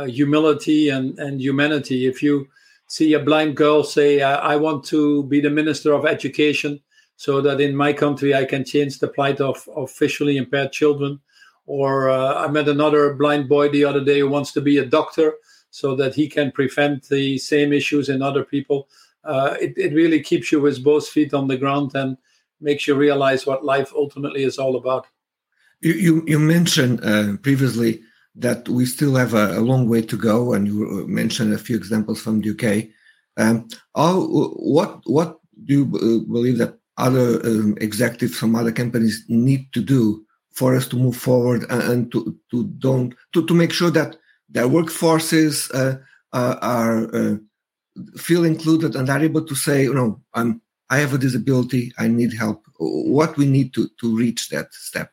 humility 0.06 0.88
and 0.88 1.18
and 1.18 1.40
humanity. 1.40 2.06
If 2.06 2.22
you 2.22 2.48
see 2.92 3.14
a 3.14 3.18
blind 3.18 3.56
girl 3.56 3.82
say, 3.82 4.20
I 4.20 4.54
want 4.56 4.84
to 4.88 5.22
be 5.22 5.40
the 5.40 5.48
Minister 5.48 5.94
of 5.94 6.04
Education 6.04 6.78
so 7.16 7.40
that 7.40 7.58
in 7.58 7.74
my 7.74 7.90
country 7.90 8.34
I 8.34 8.44
can 8.44 8.66
change 8.66 8.98
the 8.98 9.08
plight 9.08 9.40
of, 9.40 9.66
of 9.74 9.90
visually 9.96 10.36
impaired 10.36 10.72
children. 10.72 11.18
Or 11.64 12.10
uh, 12.10 12.34
I 12.44 12.48
met 12.48 12.68
another 12.68 13.14
blind 13.14 13.48
boy 13.48 13.70
the 13.70 13.86
other 13.86 14.04
day 14.04 14.18
who 14.18 14.28
wants 14.28 14.52
to 14.52 14.60
be 14.60 14.76
a 14.76 14.84
doctor 14.84 15.36
so 15.70 15.96
that 15.96 16.14
he 16.14 16.28
can 16.28 16.52
prevent 16.52 17.08
the 17.08 17.38
same 17.38 17.72
issues 17.72 18.10
in 18.10 18.20
other 18.20 18.44
people. 18.44 18.90
Uh, 19.24 19.56
it, 19.58 19.72
it 19.78 19.94
really 19.94 20.20
keeps 20.22 20.52
you 20.52 20.60
with 20.60 20.84
both 20.84 21.08
feet 21.08 21.32
on 21.32 21.48
the 21.48 21.56
ground 21.56 21.92
and 21.94 22.18
makes 22.60 22.86
you 22.86 22.94
realize 22.94 23.46
what 23.46 23.64
life 23.64 23.90
ultimately 23.96 24.42
is 24.42 24.58
all 24.58 24.76
about. 24.76 25.06
You, 25.80 25.94
you, 25.94 26.24
you 26.26 26.38
mentioned 26.38 27.00
uh, 27.02 27.38
previously 27.38 28.02
that 28.34 28.68
we 28.68 28.86
still 28.86 29.14
have 29.16 29.34
a, 29.34 29.58
a, 29.58 29.60
long 29.60 29.88
way 29.88 30.02
to 30.02 30.16
go, 30.16 30.54
and 30.54 30.66
you 30.66 31.04
uh, 31.04 31.06
mentioned 31.06 31.52
a 31.52 31.58
few 31.58 31.76
examples 31.76 32.20
from 32.20 32.40
the 32.40 32.50
UK. 32.50 32.88
Um, 33.36 33.68
how, 33.94 34.22
what 34.22 35.00
what 35.04 35.38
do 35.64 35.74
you 35.74 35.84
uh, 35.84 36.32
believe 36.32 36.58
that 36.58 36.78
other 36.96 37.44
um, 37.46 37.76
executives 37.80 38.36
from 38.36 38.54
other 38.54 38.72
companies 38.72 39.24
need 39.28 39.72
to 39.72 39.80
do 39.80 40.24
for 40.52 40.74
us 40.76 40.86
to 40.88 40.96
move 40.96 41.16
forward 41.16 41.64
and, 41.70 41.82
and 41.82 42.12
to 42.12 42.36
to 42.50 42.64
don't 42.78 43.14
to, 43.32 43.46
to 43.46 43.54
make 43.54 43.72
sure 43.72 43.90
that 43.90 44.16
their 44.48 44.68
workforces 44.68 45.72
uh, 45.74 45.98
uh, 46.32 46.56
are 46.60 47.14
uh, 47.14 47.36
feel 48.16 48.44
included 48.44 48.94
and 48.94 49.08
are 49.10 49.20
able 49.20 49.44
to 49.44 49.54
say, 49.54 49.84
you 49.84 49.94
know, 49.94 50.20
I'm 50.34 50.60
I 50.90 50.98
have 50.98 51.14
a 51.14 51.18
disability, 51.18 51.92
I 51.98 52.08
need 52.08 52.34
help. 52.34 52.64
What 52.78 53.36
we 53.36 53.46
need 53.46 53.72
to 53.74 53.88
to 54.00 54.16
reach 54.16 54.48
that 54.50 54.72
step. 54.72 55.10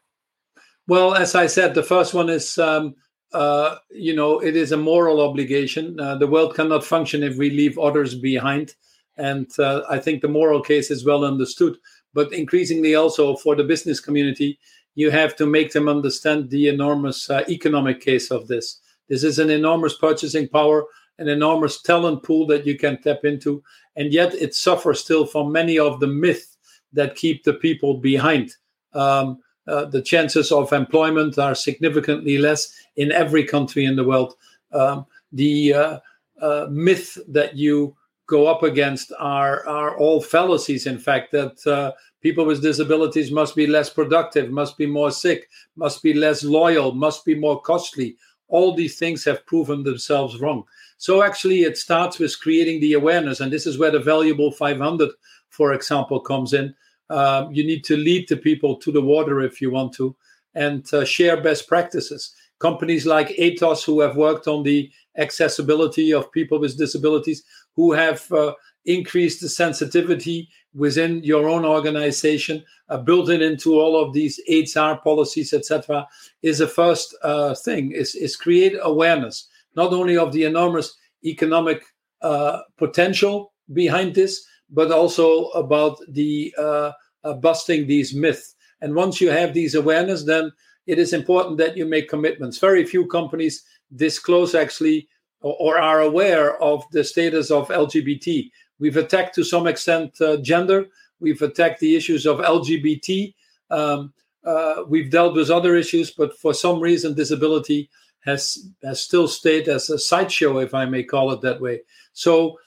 Well, 0.87 1.13
as 1.13 1.35
I 1.35 1.47
said, 1.47 1.75
the 1.75 1.83
first 1.83 2.13
one 2.13 2.29
is 2.29 2.57
um, 2.57 2.95
uh, 3.33 3.75
you 3.91 4.15
know, 4.15 4.39
it 4.39 4.55
is 4.55 4.71
a 4.71 4.77
moral 4.77 5.21
obligation. 5.21 5.99
Uh, 5.99 6.15
the 6.15 6.27
world 6.27 6.55
cannot 6.55 6.83
function 6.83 7.23
if 7.23 7.37
we 7.37 7.49
leave 7.49 7.77
others 7.77 8.15
behind. 8.15 8.75
And 9.17 9.47
uh, 9.59 9.83
I 9.89 9.99
think 9.99 10.21
the 10.21 10.27
moral 10.27 10.61
case 10.61 10.89
is 10.89 11.05
well 11.05 11.23
understood. 11.23 11.77
But 12.13 12.33
increasingly, 12.33 12.95
also 12.95 13.35
for 13.35 13.55
the 13.55 13.63
business 13.63 13.99
community, 13.99 14.59
you 14.95 15.11
have 15.11 15.35
to 15.35 15.45
make 15.45 15.73
them 15.73 15.87
understand 15.87 16.49
the 16.49 16.67
enormous 16.67 17.29
uh, 17.29 17.43
economic 17.47 18.01
case 18.01 18.31
of 18.31 18.47
this. 18.47 18.79
This 19.09 19.23
is 19.23 19.39
an 19.39 19.49
enormous 19.49 19.95
purchasing 19.95 20.47
power, 20.47 20.85
an 21.19 21.27
enormous 21.27 21.81
talent 21.81 22.23
pool 22.23 22.47
that 22.47 22.65
you 22.65 22.77
can 22.77 23.01
tap 23.01 23.23
into. 23.23 23.61
And 23.95 24.11
yet, 24.11 24.33
it 24.33 24.55
suffers 24.55 25.01
still 25.01 25.25
from 25.25 25.51
many 25.51 25.77
of 25.77 25.99
the 25.99 26.07
myths 26.07 26.57
that 26.93 27.15
keep 27.15 27.43
the 27.43 27.53
people 27.53 27.95
behind. 27.95 28.55
Um, 28.93 29.37
uh, 29.69 29.85
the 29.85 30.01
chances 30.01 30.51
of 30.51 30.73
employment 30.73 31.37
are 31.37 31.55
significantly 31.55 32.37
less 32.37 32.73
in 32.95 33.11
every 33.11 33.43
country 33.43 33.85
in 33.85 33.95
the 33.95 34.03
world. 34.03 34.35
Um, 34.71 35.05
the 35.31 35.73
uh, 35.73 35.99
uh, 36.41 36.67
myth 36.69 37.17
that 37.27 37.55
you 37.55 37.95
go 38.27 38.47
up 38.47 38.63
against 38.63 39.11
are 39.19 39.67
are 39.67 39.97
all 39.97 40.21
fallacies. 40.21 40.87
In 40.87 40.99
fact, 40.99 41.31
that 41.31 41.65
uh, 41.67 41.91
people 42.21 42.45
with 42.45 42.61
disabilities 42.61 43.31
must 43.31 43.55
be 43.55 43.67
less 43.67 43.89
productive, 43.89 44.51
must 44.51 44.77
be 44.77 44.85
more 44.85 45.11
sick, 45.11 45.49
must 45.75 46.01
be 46.03 46.13
less 46.13 46.43
loyal, 46.43 46.91
must 46.91 47.25
be 47.25 47.35
more 47.35 47.61
costly. 47.61 48.15
All 48.47 48.73
these 48.73 48.97
things 48.97 49.23
have 49.25 49.45
proven 49.45 49.83
themselves 49.83 50.39
wrong. 50.39 50.63
So 50.97 51.21
actually, 51.21 51.61
it 51.61 51.77
starts 51.77 52.19
with 52.19 52.39
creating 52.39 52.81
the 52.81 52.93
awareness, 52.93 53.39
and 53.39 53.51
this 53.51 53.65
is 53.67 53.77
where 53.77 53.91
the 53.91 53.99
valuable 53.99 54.51
500, 54.51 55.09
for 55.49 55.73
example, 55.73 56.19
comes 56.19 56.53
in. 56.53 56.75
Um, 57.09 57.51
you 57.51 57.63
need 57.63 57.83
to 57.85 57.97
lead 57.97 58.29
the 58.29 58.37
people 58.37 58.75
to 58.77 58.91
the 58.91 59.01
water 59.01 59.41
if 59.41 59.61
you 59.61 59.71
want 59.71 59.93
to 59.93 60.15
and 60.55 60.91
uh, 60.93 61.05
share 61.05 61.41
best 61.41 61.67
practices. 61.67 62.33
Companies 62.59 63.05
like 63.05 63.29
Atos, 63.37 63.85
who 63.85 64.01
have 64.01 64.15
worked 64.15 64.47
on 64.47 64.63
the 64.63 64.91
accessibility 65.17 66.13
of 66.13 66.31
people 66.31 66.59
with 66.59 66.77
disabilities, 66.77 67.43
who 67.75 67.93
have 67.93 68.29
uh, 68.31 68.53
increased 68.85 69.41
the 69.41 69.49
sensitivity 69.49 70.49
within 70.73 71.23
your 71.23 71.47
own 71.47 71.65
organization, 71.65 72.63
uh, 72.89 72.97
built 72.97 73.29
it 73.29 73.41
into 73.41 73.79
all 73.79 73.99
of 73.99 74.13
these 74.13 74.39
HR 74.49 74.95
policies, 75.03 75.53
etc., 75.53 76.07
is 76.41 76.59
the 76.59 76.67
first 76.67 77.15
uh, 77.23 77.55
thing. 77.55 77.91
Is 77.91 78.15
is 78.15 78.35
create 78.35 78.75
awareness 78.81 79.47
not 79.75 79.93
only 79.93 80.17
of 80.17 80.31
the 80.31 80.43
enormous 80.43 80.97
economic 81.23 81.83
uh, 82.21 82.59
potential 82.77 83.53
behind 83.73 84.15
this, 84.15 84.45
but 84.69 84.91
also 84.91 85.45
about 85.49 85.99
the 86.07 86.53
uh, 86.57 86.91
uh, 87.23 87.33
busting 87.33 87.87
these 87.87 88.13
myths. 88.13 88.55
And 88.81 88.95
once 88.95 89.19
you 89.19 89.29
have 89.29 89.53
these 89.53 89.75
awareness, 89.75 90.23
then 90.23 90.51
it 90.87 90.99
is 90.99 91.13
important 91.13 91.57
that 91.57 91.77
you 91.77 91.85
make 91.85 92.09
commitments. 92.09 92.57
Very 92.57 92.85
few 92.85 93.05
companies 93.07 93.63
disclose 93.95 94.55
actually 94.55 95.07
or, 95.41 95.55
or 95.59 95.77
are 95.77 96.01
aware 96.01 96.61
of 96.61 96.83
the 96.91 97.03
status 97.03 97.51
of 97.51 97.69
LGBT. 97.69 98.49
We've 98.79 98.97
attacked 98.97 99.35
to 99.35 99.43
some 99.43 99.67
extent 99.67 100.19
uh, 100.21 100.37
gender. 100.37 100.87
We've 101.19 101.41
attacked 101.41 101.79
the 101.79 101.95
issues 101.95 102.25
of 102.25 102.37
LGBT. 102.37 103.33
Um, 103.69 104.13
uh, 104.45 104.83
we've 104.87 105.11
dealt 105.11 105.35
with 105.35 105.49
other 105.49 105.75
issues, 105.75 106.11
but 106.11 106.37
for 106.37 106.53
some 106.53 106.79
reason, 106.79 107.13
disability 107.13 107.89
has 108.21 108.57
has 108.83 109.01
still 109.01 109.27
stayed 109.27 109.67
as 109.67 109.89
a 109.89 109.99
sideshow, 109.99 110.59
if 110.59 110.73
I 110.73 110.85
may 110.85 111.03
call 111.03 111.31
it 111.31 111.41
that 111.41 111.61
way. 111.61 111.81
So 112.13 112.57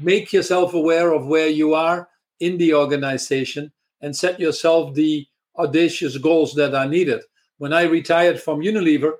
make 0.00 0.32
yourself 0.32 0.74
aware 0.74 1.12
of 1.12 1.26
where 1.26 1.48
you 1.48 1.74
are 1.74 2.08
in 2.40 2.58
the 2.58 2.74
organization 2.74 3.72
and 4.00 4.16
set 4.16 4.40
yourself 4.40 4.94
the 4.94 5.26
audacious 5.56 6.16
goals 6.18 6.54
that 6.54 6.74
are 6.74 6.86
needed. 6.86 7.22
When 7.58 7.72
I 7.72 7.82
retired 7.82 8.40
from 8.40 8.60
Unilever 8.60 9.12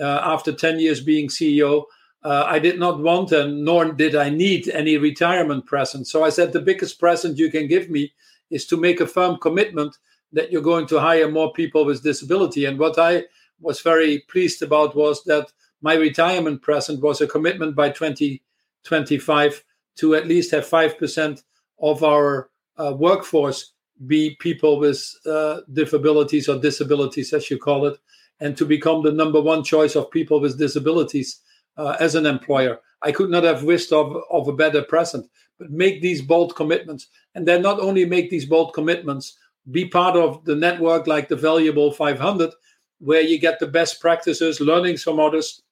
uh, 0.00 0.04
after 0.04 0.52
10 0.52 0.80
years 0.80 1.00
being 1.00 1.28
CEO, 1.28 1.84
uh, 2.24 2.44
I 2.46 2.58
did 2.58 2.78
not 2.78 3.00
want 3.00 3.32
and 3.32 3.64
nor 3.64 3.92
did 3.92 4.16
I 4.16 4.30
need 4.30 4.68
any 4.68 4.96
retirement 4.96 5.66
present. 5.66 6.06
So 6.06 6.24
I 6.24 6.30
said 6.30 6.52
the 6.52 6.60
biggest 6.60 6.98
present 6.98 7.38
you 7.38 7.50
can 7.50 7.68
give 7.68 7.90
me 7.90 8.12
is 8.50 8.66
to 8.66 8.76
make 8.76 9.00
a 9.00 9.06
firm 9.06 9.36
commitment 9.36 9.98
that 10.32 10.50
you're 10.50 10.62
going 10.62 10.86
to 10.86 10.98
hire 10.98 11.30
more 11.30 11.52
people 11.52 11.84
with 11.84 12.02
disability. 12.02 12.64
And 12.64 12.78
what 12.78 12.98
I 12.98 13.24
was 13.60 13.80
very 13.80 14.20
pleased 14.28 14.62
about 14.62 14.96
was 14.96 15.22
that 15.24 15.52
my 15.82 15.94
retirement 15.94 16.62
present 16.62 17.02
was 17.02 17.20
a 17.20 17.26
commitment 17.26 17.76
by 17.76 17.90
2025 17.90 19.64
to 19.96 20.14
at 20.14 20.26
least 20.26 20.50
have 20.50 20.68
5% 20.68 21.42
of 21.80 22.02
our 22.02 22.50
uh, 22.76 22.94
workforce 22.96 23.72
be 24.06 24.36
people 24.40 24.78
with 24.78 25.02
uh, 25.26 25.60
disabilities 25.72 26.48
or 26.48 26.58
disabilities, 26.58 27.32
as 27.32 27.50
you 27.50 27.58
call 27.58 27.86
it, 27.86 27.98
and 28.40 28.56
to 28.56 28.66
become 28.66 29.02
the 29.02 29.12
number 29.12 29.40
one 29.40 29.62
choice 29.62 29.94
of 29.94 30.10
people 30.10 30.40
with 30.40 30.58
disabilities 30.58 31.40
uh, 31.76 31.96
as 32.00 32.14
an 32.14 32.26
employer. 32.26 32.80
I 33.02 33.12
could 33.12 33.30
not 33.30 33.44
have 33.44 33.62
wished 33.62 33.92
of, 33.92 34.16
of 34.30 34.48
a 34.48 34.52
better 34.52 34.82
present, 34.82 35.30
but 35.58 35.70
make 35.70 36.02
these 36.02 36.22
bold 36.22 36.56
commitments. 36.56 37.06
And 37.34 37.46
then 37.46 37.62
not 37.62 37.78
only 37.78 38.04
make 38.04 38.30
these 38.30 38.46
bold 38.46 38.74
commitments, 38.74 39.36
be 39.70 39.86
part 39.86 40.16
of 40.16 40.44
the 40.44 40.56
network 40.56 41.06
like 41.06 41.28
the 41.28 41.36
Valuable 41.36 41.92
500, 41.92 42.50
where 42.98 43.20
you 43.20 43.38
get 43.38 43.60
the 43.60 43.66
best 43.66 44.00
practices, 44.00 44.60
learnings 44.60 45.02
from 45.02 45.20
others 45.20 45.62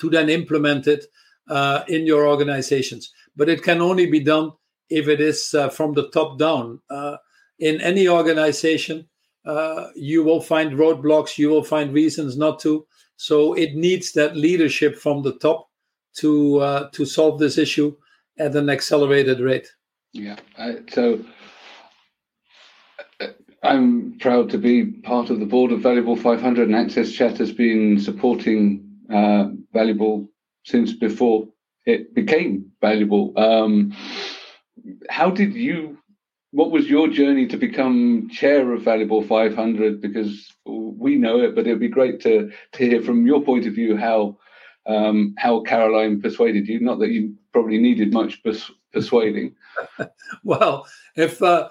to 0.00 0.10
then 0.10 0.28
implement 0.28 0.86
it 0.86 1.06
uh, 1.48 1.82
in 1.88 2.06
your 2.06 2.28
organizations 2.28 3.12
but 3.38 3.48
it 3.48 3.62
can 3.62 3.80
only 3.80 4.04
be 4.04 4.20
done 4.20 4.50
if 4.90 5.08
it 5.08 5.20
is 5.20 5.54
uh, 5.54 5.70
from 5.70 5.94
the 5.94 6.10
top 6.10 6.38
down. 6.38 6.80
Uh, 6.90 7.16
in 7.60 7.80
any 7.80 8.08
organization, 8.08 9.08
uh, 9.46 9.86
you 9.94 10.22
will 10.24 10.40
find 10.40 10.72
roadblocks, 10.72 11.38
you 11.38 11.48
will 11.48 11.64
find 11.64 11.94
reasons 11.94 12.36
not 12.36 12.58
to. 12.60 12.84
So 13.16 13.54
it 13.54 13.74
needs 13.74 14.12
that 14.12 14.36
leadership 14.36 14.96
from 14.96 15.22
the 15.22 15.38
top 15.38 15.68
to 16.16 16.58
uh, 16.58 16.90
to 16.90 17.06
solve 17.06 17.38
this 17.38 17.58
issue 17.58 17.96
at 18.38 18.54
an 18.56 18.68
accelerated 18.68 19.40
rate. 19.40 19.68
Yeah. 20.12 20.36
so 20.90 21.24
uh, 23.20 23.26
I'm 23.62 24.18
proud 24.18 24.50
to 24.50 24.58
be 24.58 24.86
part 24.86 25.30
of 25.30 25.38
the 25.38 25.46
board 25.46 25.72
of 25.72 25.80
Valuable 25.80 26.16
500, 26.16 26.68
and 26.68 26.76
Access 26.76 27.12
Chat 27.12 27.38
has 27.38 27.52
been 27.52 28.00
supporting 28.00 28.84
uh, 29.12 29.48
Valuable 29.72 30.28
since 30.64 30.92
before 30.92 31.48
it 31.88 32.14
became 32.14 32.70
valuable. 32.82 33.32
Um, 33.36 33.96
how 35.08 35.30
did 35.30 35.54
you? 35.54 35.98
What 36.50 36.70
was 36.70 36.88
your 36.88 37.08
journey 37.08 37.46
to 37.48 37.56
become 37.56 38.28
chair 38.30 38.72
of 38.72 38.82
Valuable 38.82 39.22
500? 39.22 40.00
Because 40.00 40.52
we 40.64 41.16
know 41.16 41.40
it, 41.40 41.54
but 41.54 41.66
it'd 41.66 41.80
be 41.80 41.88
great 41.88 42.20
to 42.20 42.50
to 42.72 42.78
hear 42.78 43.02
from 43.02 43.26
your 43.26 43.42
point 43.42 43.66
of 43.66 43.74
view 43.74 43.96
how 43.96 44.38
um, 44.86 45.34
how 45.38 45.60
Caroline 45.60 46.20
persuaded 46.20 46.68
you. 46.68 46.80
Not 46.80 46.98
that 47.00 47.10
you 47.10 47.34
probably 47.52 47.78
needed 47.78 48.12
much 48.12 48.42
pers- 48.42 48.70
persuading. 48.92 49.54
well, 50.44 50.86
if 51.16 51.42
uh, 51.42 51.68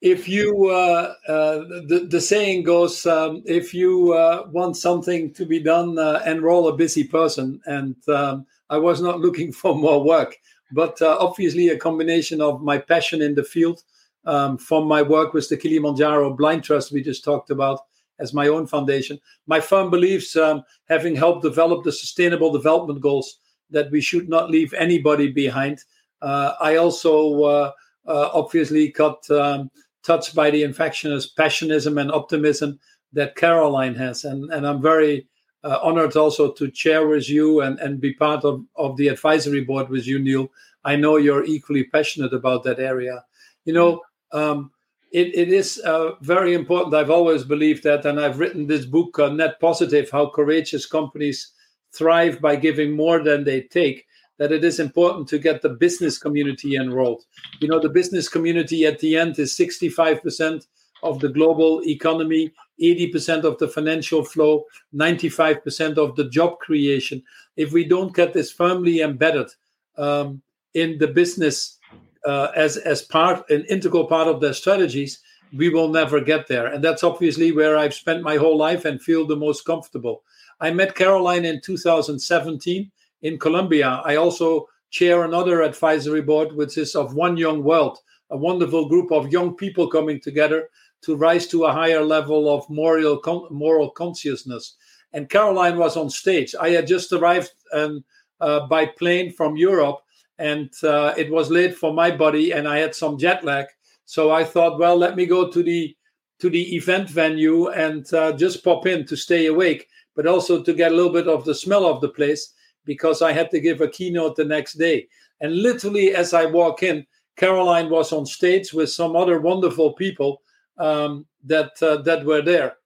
if 0.00 0.28
you 0.28 0.68
uh, 0.68 1.14
uh, 1.26 1.58
the, 1.88 2.06
the 2.08 2.20
saying 2.20 2.62
goes 2.62 3.04
um, 3.06 3.42
if 3.46 3.74
you 3.74 4.12
uh, 4.12 4.46
want 4.50 4.76
something 4.76 5.32
to 5.34 5.44
be 5.44 5.58
done 5.58 5.98
uh, 5.98 6.22
enroll 6.24 6.68
a 6.68 6.76
busy 6.76 7.02
person 7.02 7.60
and 7.66 7.96
um, 8.08 8.46
i 8.70 8.76
was 8.76 9.00
not 9.00 9.20
looking 9.20 9.52
for 9.60 9.74
more 9.74 10.02
work 10.02 10.36
but 10.72 11.00
uh, 11.02 11.16
obviously 11.20 11.68
a 11.68 11.78
combination 11.78 12.40
of 12.40 12.62
my 12.62 12.78
passion 12.78 13.22
in 13.22 13.34
the 13.34 13.42
field 13.42 13.82
um, 14.24 14.56
from 14.58 14.86
my 14.86 15.02
work 15.02 15.32
with 15.32 15.48
the 15.48 15.56
kilimanjaro 15.56 16.32
blind 16.32 16.62
trust 16.62 16.92
we 16.92 17.02
just 17.02 17.24
talked 17.24 17.50
about 17.50 17.80
as 18.20 18.32
my 18.32 18.46
own 18.48 18.66
foundation 18.66 19.18
my 19.46 19.58
firm 19.58 19.90
believes 19.90 20.36
um, 20.36 20.62
having 20.88 21.16
helped 21.16 21.42
develop 21.42 21.82
the 21.82 21.92
sustainable 21.92 22.52
development 22.52 23.00
goals 23.00 23.40
that 23.70 23.90
we 23.90 24.00
should 24.00 24.30
not 24.30 24.50
leave 24.50 24.72
anybody 24.72 25.30
behind. 25.30 25.84
Uh, 26.22 26.54
I 26.58 26.76
also 26.76 27.74
obviously 28.06 28.88
got 28.88 29.30
um, 29.30 29.70
touched 30.08 30.34
by 30.34 30.50
the 30.50 30.62
infectious 30.62 31.32
passionism 31.40 32.00
and 32.00 32.10
optimism 32.10 32.80
that 33.12 33.36
Caroline 33.36 33.94
has, 33.94 34.24
and 34.24 34.52
and 34.54 34.66
I'm 34.66 34.82
very 34.82 35.28
uh, 35.64 35.78
honored 35.82 36.16
also 36.16 36.52
to 36.52 36.70
chair 36.70 37.06
with 37.06 37.28
you 37.28 37.60
and, 37.60 37.78
and 37.80 38.00
be 38.00 38.14
part 38.14 38.44
of, 38.44 38.64
of 38.76 38.96
the 38.96 39.08
advisory 39.08 39.62
board 39.64 39.88
with 39.88 40.06
you, 40.06 40.18
Neil. 40.18 40.48
I 40.84 40.96
know 40.96 41.16
you're 41.16 41.44
equally 41.44 41.84
passionate 41.84 42.32
about 42.32 42.62
that 42.64 42.78
area. 42.78 43.24
You 43.64 43.74
know, 43.74 44.00
um, 44.32 44.70
it, 45.12 45.34
it 45.34 45.52
is 45.52 45.80
uh, 45.84 46.12
very 46.20 46.54
important. 46.54 46.94
I've 46.94 47.10
always 47.10 47.44
believed 47.44 47.82
that, 47.84 48.06
and 48.06 48.20
I've 48.20 48.38
written 48.38 48.66
this 48.66 48.86
book, 48.86 49.18
uh, 49.18 49.28
Net 49.28 49.60
Positive 49.60 50.08
How 50.10 50.30
Courageous 50.30 50.86
Companies 50.86 51.52
Thrive 51.92 52.40
by 52.40 52.56
Giving 52.56 52.92
More 52.92 53.22
Than 53.22 53.44
They 53.44 53.62
Take. 53.62 54.06
That 54.38 54.52
it 54.52 54.64
is 54.64 54.80
important 54.80 55.28
to 55.28 55.38
get 55.38 55.62
the 55.62 55.70
business 55.70 56.18
community 56.18 56.76
enrolled. 56.76 57.24
You 57.60 57.68
know, 57.68 57.80
the 57.80 57.88
business 57.88 58.28
community 58.28 58.86
at 58.86 59.00
the 59.00 59.16
end 59.16 59.38
is 59.38 59.56
65% 59.56 60.66
of 61.02 61.20
the 61.20 61.28
global 61.28 61.82
economy, 61.86 62.52
80% 62.80 63.44
of 63.44 63.58
the 63.58 63.68
financial 63.68 64.24
flow, 64.24 64.64
95% 64.94 65.98
of 65.98 66.16
the 66.16 66.28
job 66.28 66.58
creation. 66.58 67.22
If 67.56 67.72
we 67.72 67.84
don't 67.84 68.14
get 68.14 68.32
this 68.32 68.52
firmly 68.52 69.00
embedded 69.00 69.50
um, 69.96 70.42
in 70.74 70.98
the 70.98 71.08
business 71.08 71.78
uh, 72.24 72.48
as 72.54 72.76
as 72.76 73.02
part 73.02 73.48
an 73.50 73.64
integral 73.68 74.06
part 74.06 74.28
of 74.28 74.40
their 74.40 74.52
strategies, 74.52 75.20
we 75.52 75.68
will 75.68 75.88
never 75.88 76.20
get 76.20 76.46
there. 76.46 76.66
And 76.66 76.82
that's 76.82 77.04
obviously 77.04 77.52
where 77.52 77.76
I've 77.76 77.94
spent 77.94 78.22
my 78.22 78.36
whole 78.36 78.56
life 78.56 78.84
and 78.84 79.00
feel 79.00 79.26
the 79.26 79.36
most 79.36 79.64
comfortable. 79.64 80.22
I 80.60 80.70
met 80.70 80.94
Caroline 80.94 81.44
in 81.44 81.60
2017 81.60 82.90
in 83.22 83.38
Colombia. 83.38 84.02
I 84.04 84.16
also 84.16 84.66
chair 84.90 85.24
another 85.24 85.62
advisory 85.62 86.22
board, 86.22 86.52
which 86.52 86.78
is 86.78 86.94
of 86.94 87.14
One 87.14 87.36
Young 87.36 87.62
World, 87.62 87.98
a 88.30 88.36
wonderful 88.36 88.88
group 88.88 89.12
of 89.12 89.32
young 89.32 89.56
people 89.56 89.88
coming 89.88 90.20
together 90.20 90.68
to 91.02 91.16
rise 91.16 91.46
to 91.48 91.64
a 91.64 91.72
higher 91.72 92.02
level 92.02 92.52
of 92.52 92.68
moral 92.68 93.20
moral 93.50 93.90
consciousness. 93.90 94.76
And 95.12 95.30
Caroline 95.30 95.78
was 95.78 95.96
on 95.96 96.10
stage. 96.10 96.54
I 96.60 96.70
had 96.70 96.86
just 96.86 97.12
arrived 97.12 97.50
um, 97.72 98.04
uh, 98.40 98.66
by 98.66 98.86
plane 98.86 99.32
from 99.32 99.56
Europe, 99.56 100.00
and 100.38 100.70
uh, 100.82 101.14
it 101.16 101.30
was 101.30 101.50
late 101.50 101.74
for 101.74 101.92
my 101.92 102.10
body, 102.10 102.52
and 102.52 102.68
I 102.68 102.78
had 102.78 102.94
some 102.94 103.18
jet 103.18 103.44
lag. 103.44 103.66
So 104.04 104.30
I 104.30 104.44
thought, 104.44 104.78
well, 104.78 104.96
let 104.96 105.16
me 105.16 105.26
go 105.26 105.50
to 105.50 105.62
the 105.62 105.94
to 106.40 106.48
the 106.48 106.76
event 106.76 107.10
venue 107.10 107.68
and 107.68 108.12
uh, 108.14 108.32
just 108.32 108.62
pop 108.62 108.86
in 108.86 109.04
to 109.06 109.16
stay 109.16 109.46
awake, 109.46 109.88
but 110.14 110.26
also 110.26 110.62
to 110.62 110.72
get 110.72 110.92
a 110.92 110.94
little 110.94 111.12
bit 111.12 111.26
of 111.26 111.44
the 111.44 111.54
smell 111.54 111.84
of 111.84 112.00
the 112.00 112.08
place 112.08 112.54
because 112.84 113.22
I 113.22 113.32
had 113.32 113.50
to 113.50 113.60
give 113.60 113.80
a 113.80 113.88
keynote 113.88 114.36
the 114.36 114.44
next 114.44 114.74
day. 114.74 115.08
And 115.40 115.62
literally, 115.62 116.14
as 116.14 116.34
I 116.34 116.46
walk 116.46 116.82
in, 116.82 117.06
Caroline 117.36 117.88
was 117.88 118.12
on 118.12 118.26
stage 118.26 118.72
with 118.72 118.90
some 118.90 119.14
other 119.14 119.40
wonderful 119.40 119.92
people 119.92 120.42
um, 120.78 121.26
that 121.44 121.70
uh, 121.82 121.98
that 122.02 122.24
were 122.24 122.42
there, 122.42 122.76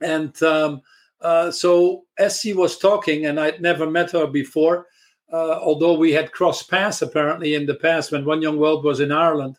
and 0.00 0.40
um, 0.42 0.82
uh, 1.20 1.50
so 1.50 2.04
as 2.18 2.40
she 2.40 2.52
was 2.52 2.78
talking, 2.78 3.26
and 3.26 3.40
I'd 3.40 3.60
never 3.60 3.90
met 3.90 4.10
her 4.12 4.26
before, 4.26 4.86
uh, 5.32 5.58
although 5.60 5.94
we 5.94 6.12
had 6.12 6.32
crossed 6.32 6.70
paths 6.70 7.02
apparently 7.02 7.54
in 7.54 7.66
the 7.66 7.74
past 7.74 8.12
when 8.12 8.24
One 8.24 8.42
Young 8.42 8.58
World 8.58 8.84
was 8.84 9.00
in 9.00 9.12
Ireland. 9.12 9.56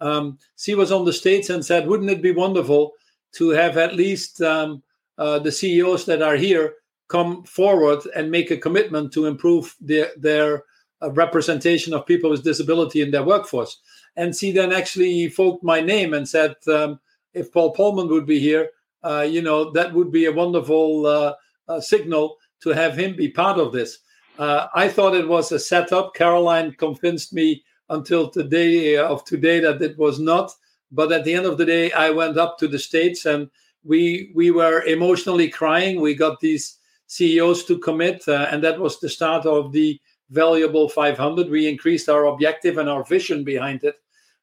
Um, 0.00 0.38
she 0.56 0.74
was 0.74 0.92
on 0.92 1.04
the 1.04 1.12
stage 1.12 1.50
and 1.50 1.64
said, 1.64 1.86
Wouldn't 1.86 2.10
it 2.10 2.22
be 2.22 2.32
wonderful 2.32 2.92
to 3.32 3.50
have 3.50 3.76
at 3.76 3.96
least 3.96 4.40
um, 4.42 4.82
uh, 5.16 5.38
the 5.38 5.52
CEOs 5.52 6.04
that 6.06 6.22
are 6.22 6.36
here 6.36 6.74
come 7.08 7.42
forward 7.44 8.00
and 8.14 8.30
make 8.30 8.50
a 8.50 8.56
commitment 8.56 9.12
to 9.12 9.26
improve 9.26 9.74
their, 9.80 10.10
their 10.16 10.64
uh, 11.02 11.10
representation 11.12 11.92
of 11.94 12.06
people 12.06 12.30
with 12.30 12.44
disability 12.44 13.00
in 13.00 13.10
their 13.10 13.24
workforce? 13.24 13.80
And 14.16 14.34
she 14.34 14.52
then 14.52 14.72
actually 14.72 15.22
evoked 15.22 15.64
my 15.64 15.80
name 15.80 16.14
and 16.14 16.28
said, 16.28 16.56
um, 16.68 17.00
If 17.34 17.52
Paul 17.52 17.74
Polman 17.74 18.08
would 18.08 18.26
be 18.26 18.40
here, 18.40 18.70
uh, 19.04 19.26
you 19.28 19.42
know, 19.42 19.70
that 19.72 19.92
would 19.94 20.10
be 20.10 20.26
a 20.26 20.32
wonderful 20.32 21.06
uh, 21.06 21.34
uh, 21.68 21.80
signal 21.80 22.36
to 22.60 22.70
have 22.70 22.96
him 22.96 23.14
be 23.14 23.28
part 23.28 23.58
of 23.58 23.72
this. 23.72 23.98
Uh, 24.38 24.68
I 24.74 24.88
thought 24.88 25.14
it 25.14 25.28
was 25.28 25.52
a 25.52 25.58
setup. 25.58 26.14
Caroline 26.14 26.72
convinced 26.72 27.32
me 27.32 27.64
until 27.90 28.28
today 28.28 28.96
uh, 28.96 29.08
of 29.08 29.24
today 29.24 29.60
that 29.60 29.82
it 29.82 29.98
was 29.98 30.18
not. 30.18 30.52
But 30.90 31.12
at 31.12 31.24
the 31.24 31.34
end 31.34 31.46
of 31.46 31.58
the 31.58 31.66
day, 31.66 31.92
I 31.92 32.10
went 32.10 32.38
up 32.38 32.58
to 32.58 32.68
the 32.68 32.78
states 32.78 33.26
and 33.26 33.50
we 33.84 34.32
we 34.34 34.50
were 34.50 34.82
emotionally 34.82 35.48
crying. 35.48 36.00
We 36.00 36.14
got 36.14 36.40
these 36.40 36.77
CEOs 37.08 37.64
to 37.64 37.78
commit, 37.78 38.26
uh, 38.28 38.48
and 38.50 38.62
that 38.62 38.78
was 38.78 39.00
the 39.00 39.08
start 39.08 39.44
of 39.44 39.72
the 39.72 40.00
valuable 40.30 40.88
500. 40.88 41.50
We 41.50 41.68
increased 41.68 42.08
our 42.08 42.26
objective 42.26 42.78
and 42.78 42.88
our 42.88 43.04
vision 43.04 43.44
behind 43.44 43.84
it. 43.84 43.96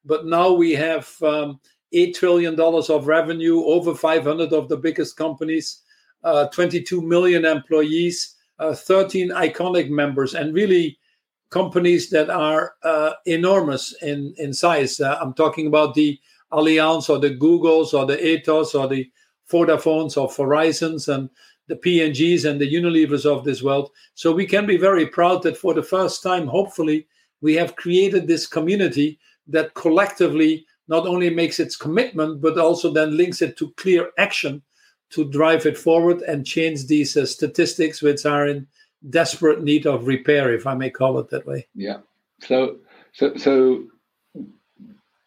But 0.03 0.25
now 0.25 0.51
we 0.51 0.73
have 0.73 1.09
um, 1.23 1.59
eight 1.93 2.15
trillion 2.15 2.55
dollars 2.55 2.89
of 2.89 3.07
revenue, 3.07 3.63
over 3.63 3.95
500 3.95 4.53
of 4.53 4.67
the 4.69 4.77
biggest 4.77 5.15
companies, 5.17 5.81
uh, 6.23 6.47
22 6.47 7.01
million 7.01 7.45
employees 7.45 8.35
uh, 8.59 8.73
13 8.73 9.29
iconic 9.29 9.89
members 9.89 10.33
and 10.33 10.53
really 10.53 10.97
companies 11.49 12.09
that 12.09 12.29
are 12.29 12.73
uh, 12.83 13.13
enormous 13.25 13.93
in, 14.01 14.33
in 14.37 14.53
size. 14.53 14.99
Uh, 14.99 15.17
I'm 15.21 15.33
talking 15.33 15.67
about 15.67 15.93
the 15.93 16.19
Allianz 16.51 17.09
or 17.09 17.19
the 17.19 17.35
Googles 17.35 17.93
or 17.93 18.05
the 18.05 18.17
Atos 18.17 18.79
or 18.79 18.87
the 18.87 19.09
Vodafones 19.51 20.17
or 20.17 20.27
Verizons 20.29 21.13
and 21.13 21.29
the 21.67 21.75
P&Gs 21.75 22.45
and 22.45 22.59
the 22.59 22.71
Unilevers 22.71 23.25
of 23.25 23.43
this 23.43 23.63
world. 23.63 23.91
So 24.13 24.31
we 24.31 24.45
can 24.45 24.65
be 24.65 24.77
very 24.77 25.07
proud 25.07 25.43
that 25.43 25.57
for 25.57 25.73
the 25.73 25.83
first 25.83 26.21
time, 26.21 26.47
hopefully, 26.47 27.07
we 27.41 27.55
have 27.55 27.75
created 27.75 28.27
this 28.27 28.47
community 28.47 29.19
that 29.47 29.73
collectively 29.73 30.65
not 30.87 31.07
only 31.07 31.29
makes 31.29 31.59
its 31.59 31.75
commitment, 31.75 32.41
but 32.41 32.57
also 32.57 32.91
then 32.91 33.17
links 33.17 33.41
it 33.41 33.57
to 33.57 33.71
clear 33.71 34.11
action 34.17 34.61
to 35.11 35.29
drive 35.29 35.65
it 35.65 35.77
forward 35.77 36.21
and 36.21 36.45
change 36.45 36.87
these 36.87 37.15
uh, 37.15 37.25
statistics, 37.25 38.01
which 38.01 38.25
are 38.25 38.47
in 38.47 38.67
desperate 39.09 39.63
need 39.63 39.85
of 39.85 40.07
repair, 40.07 40.53
if 40.53 40.65
I 40.65 40.73
may 40.73 40.89
call 40.89 41.19
it 41.19 41.29
that 41.29 41.45
way. 41.45 41.67
Yeah. 41.75 41.97
So, 42.41 42.77
so, 43.13 43.35
so, 43.35 43.85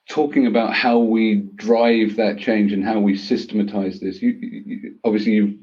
talking 0.08 0.46
about 0.46 0.74
how 0.74 0.98
we 0.98 1.46
drive 1.54 2.16
that 2.16 2.38
change 2.38 2.72
and 2.72 2.84
how 2.84 2.98
we 2.98 3.16
systematize 3.16 4.00
this. 4.00 4.20
You, 4.22 4.30
you, 4.30 4.94
obviously, 5.04 5.32
you've 5.32 5.56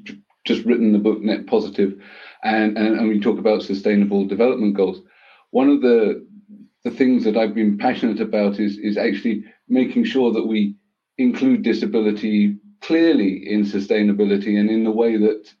just 0.46 0.64
written 0.64 0.92
the 0.92 0.98
book 0.98 1.20
Net 1.20 1.46
Positive, 1.46 2.00
and, 2.42 2.78
and 2.78 2.98
and 2.98 3.08
we 3.08 3.20
talk 3.20 3.38
about 3.38 3.62
sustainable 3.62 4.24
development 4.24 4.74
goals. 4.74 5.02
One 5.50 5.68
of 5.68 5.82
the 5.82 6.26
the 6.84 6.90
things 6.90 7.24
that 7.24 7.36
I've 7.36 7.54
been 7.54 7.76
passionate 7.76 8.20
about 8.20 8.60
is 8.60 8.78
is 8.78 8.96
actually 8.96 9.44
making 9.68 10.04
sure 10.04 10.32
that 10.32 10.46
we 10.46 10.76
include 11.18 11.62
disability 11.62 12.56
clearly 12.80 13.50
in 13.50 13.64
sustainability 13.64 14.58
and 14.60 14.70
in 14.70 14.84
the 14.84 14.90
way 14.90 15.16
that 15.16 15.52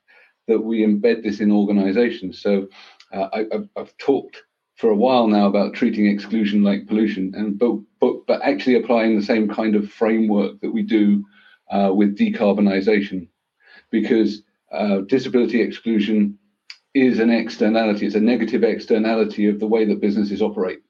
that 0.46 0.60
we 0.60 0.86
embed 0.86 1.22
this 1.22 1.40
in 1.40 1.50
organizations. 1.50 2.40
So 2.40 2.68
uh, 3.12 3.28
I, 3.32 3.46
have 3.76 3.96
talked 3.98 4.44
for 4.76 4.90
a 4.90 4.96
while 4.96 5.26
now 5.26 5.46
about 5.46 5.74
treating 5.74 6.06
exclusion 6.06 6.62
like 6.62 6.86
pollution, 6.86 7.34
and 7.34 7.58
but 7.58 7.78
but 8.00 8.26
but 8.26 8.42
actually 8.42 8.76
applying 8.76 9.16
the 9.16 9.24
same 9.24 9.48
kind 9.48 9.74
of 9.74 9.90
framework 9.90 10.60
that 10.60 10.70
we 10.70 10.82
do 10.82 11.24
uh, 11.70 11.90
with 11.92 12.16
decarbonisation, 12.16 13.28
because 13.90 14.42
uh, 14.72 14.98
disability 15.00 15.60
exclusion 15.60 16.38
is 16.94 17.18
an 17.18 17.30
externality. 17.30 18.06
It's 18.06 18.14
a 18.14 18.20
negative 18.20 18.64
externality 18.64 19.48
of 19.48 19.60
the 19.60 19.66
way 19.66 19.84
that 19.84 20.00
businesses 20.00 20.42
operate, 20.42 20.80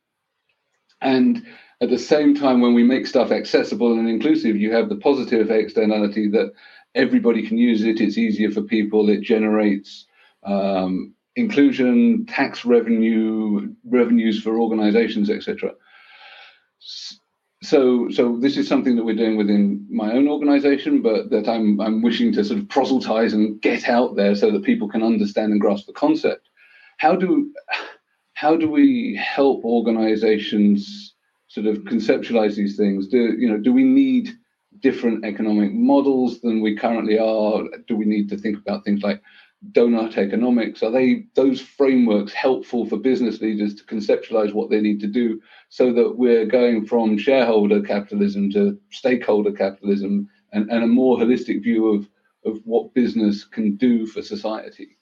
and 1.00 1.44
at 1.80 1.90
the 1.90 1.98
same 1.98 2.34
time, 2.34 2.60
when 2.60 2.74
we 2.74 2.82
make 2.82 3.06
stuff 3.06 3.30
accessible 3.30 3.98
and 3.98 4.08
inclusive, 4.08 4.56
you 4.56 4.72
have 4.72 4.88
the 4.88 4.96
positive 4.96 5.50
externality 5.50 6.28
that 6.30 6.52
everybody 6.94 7.46
can 7.46 7.58
use 7.58 7.84
it. 7.84 8.00
It's 8.00 8.16
easier 8.16 8.50
for 8.50 8.62
people. 8.62 9.10
It 9.10 9.20
generates 9.20 10.06
um, 10.42 11.14
inclusion, 11.34 12.24
tax 12.26 12.64
revenue, 12.64 13.74
revenues 13.84 14.42
for 14.42 14.58
organizations, 14.58 15.28
etc. 15.28 15.72
So, 17.66 18.08
so 18.10 18.38
this 18.38 18.56
is 18.56 18.68
something 18.68 18.94
that 18.94 19.04
we're 19.04 19.16
doing 19.16 19.36
within 19.36 19.84
my 19.90 20.12
own 20.12 20.28
organization, 20.28 21.02
but 21.02 21.30
that 21.30 21.48
I'm 21.48 21.80
I'm 21.80 22.00
wishing 22.00 22.32
to 22.34 22.44
sort 22.44 22.60
of 22.60 22.68
proselytize 22.68 23.32
and 23.32 23.60
get 23.60 23.88
out 23.88 24.14
there 24.14 24.36
so 24.36 24.52
that 24.52 24.62
people 24.62 24.88
can 24.88 25.02
understand 25.02 25.50
and 25.50 25.60
grasp 25.60 25.86
the 25.86 25.92
concept. 25.92 26.48
How 26.98 27.16
do 27.16 27.52
how 28.34 28.56
do 28.56 28.70
we 28.70 29.16
help 29.20 29.64
organizations 29.64 31.14
sort 31.48 31.66
of 31.66 31.78
conceptualize 31.78 32.54
these 32.54 32.76
things? 32.76 33.08
Do 33.08 33.34
you 33.36 33.48
know? 33.48 33.58
Do 33.58 33.72
we 33.72 33.82
need 33.82 34.30
different 34.78 35.24
economic 35.24 35.72
models 35.72 36.40
than 36.42 36.60
we 36.60 36.76
currently 36.76 37.18
are? 37.18 37.64
Do 37.88 37.96
we 37.96 38.04
need 38.04 38.28
to 38.28 38.38
think 38.38 38.58
about 38.58 38.84
things 38.84 39.02
like 39.02 39.20
donut 39.72 40.16
economics? 40.16 40.82
Are 40.82 40.90
they 40.90 41.26
those 41.34 41.60
frameworks 41.60 42.32
helpful 42.32 42.86
for 42.86 42.96
business 42.96 43.40
leaders 43.40 43.74
to 43.76 43.84
conceptualize 43.84 44.52
what 44.52 44.70
they 44.70 44.80
need 44.80 45.00
to 45.00 45.06
do 45.06 45.40
so 45.68 45.92
that 45.92 46.16
we're 46.16 46.46
going 46.46 46.86
from 46.86 47.18
shareholder 47.18 47.82
capitalism 47.82 48.50
to 48.52 48.78
stakeholder 48.90 49.52
capitalism 49.52 50.28
and, 50.52 50.70
and 50.70 50.84
a 50.84 50.88
more 50.88 51.16
holistic 51.16 51.62
view 51.62 51.88
of, 51.88 52.08
of 52.44 52.60
what 52.64 52.94
business 52.94 53.44
can 53.44 53.76
do 53.76 54.06
for 54.06 54.22
society? 54.22 54.96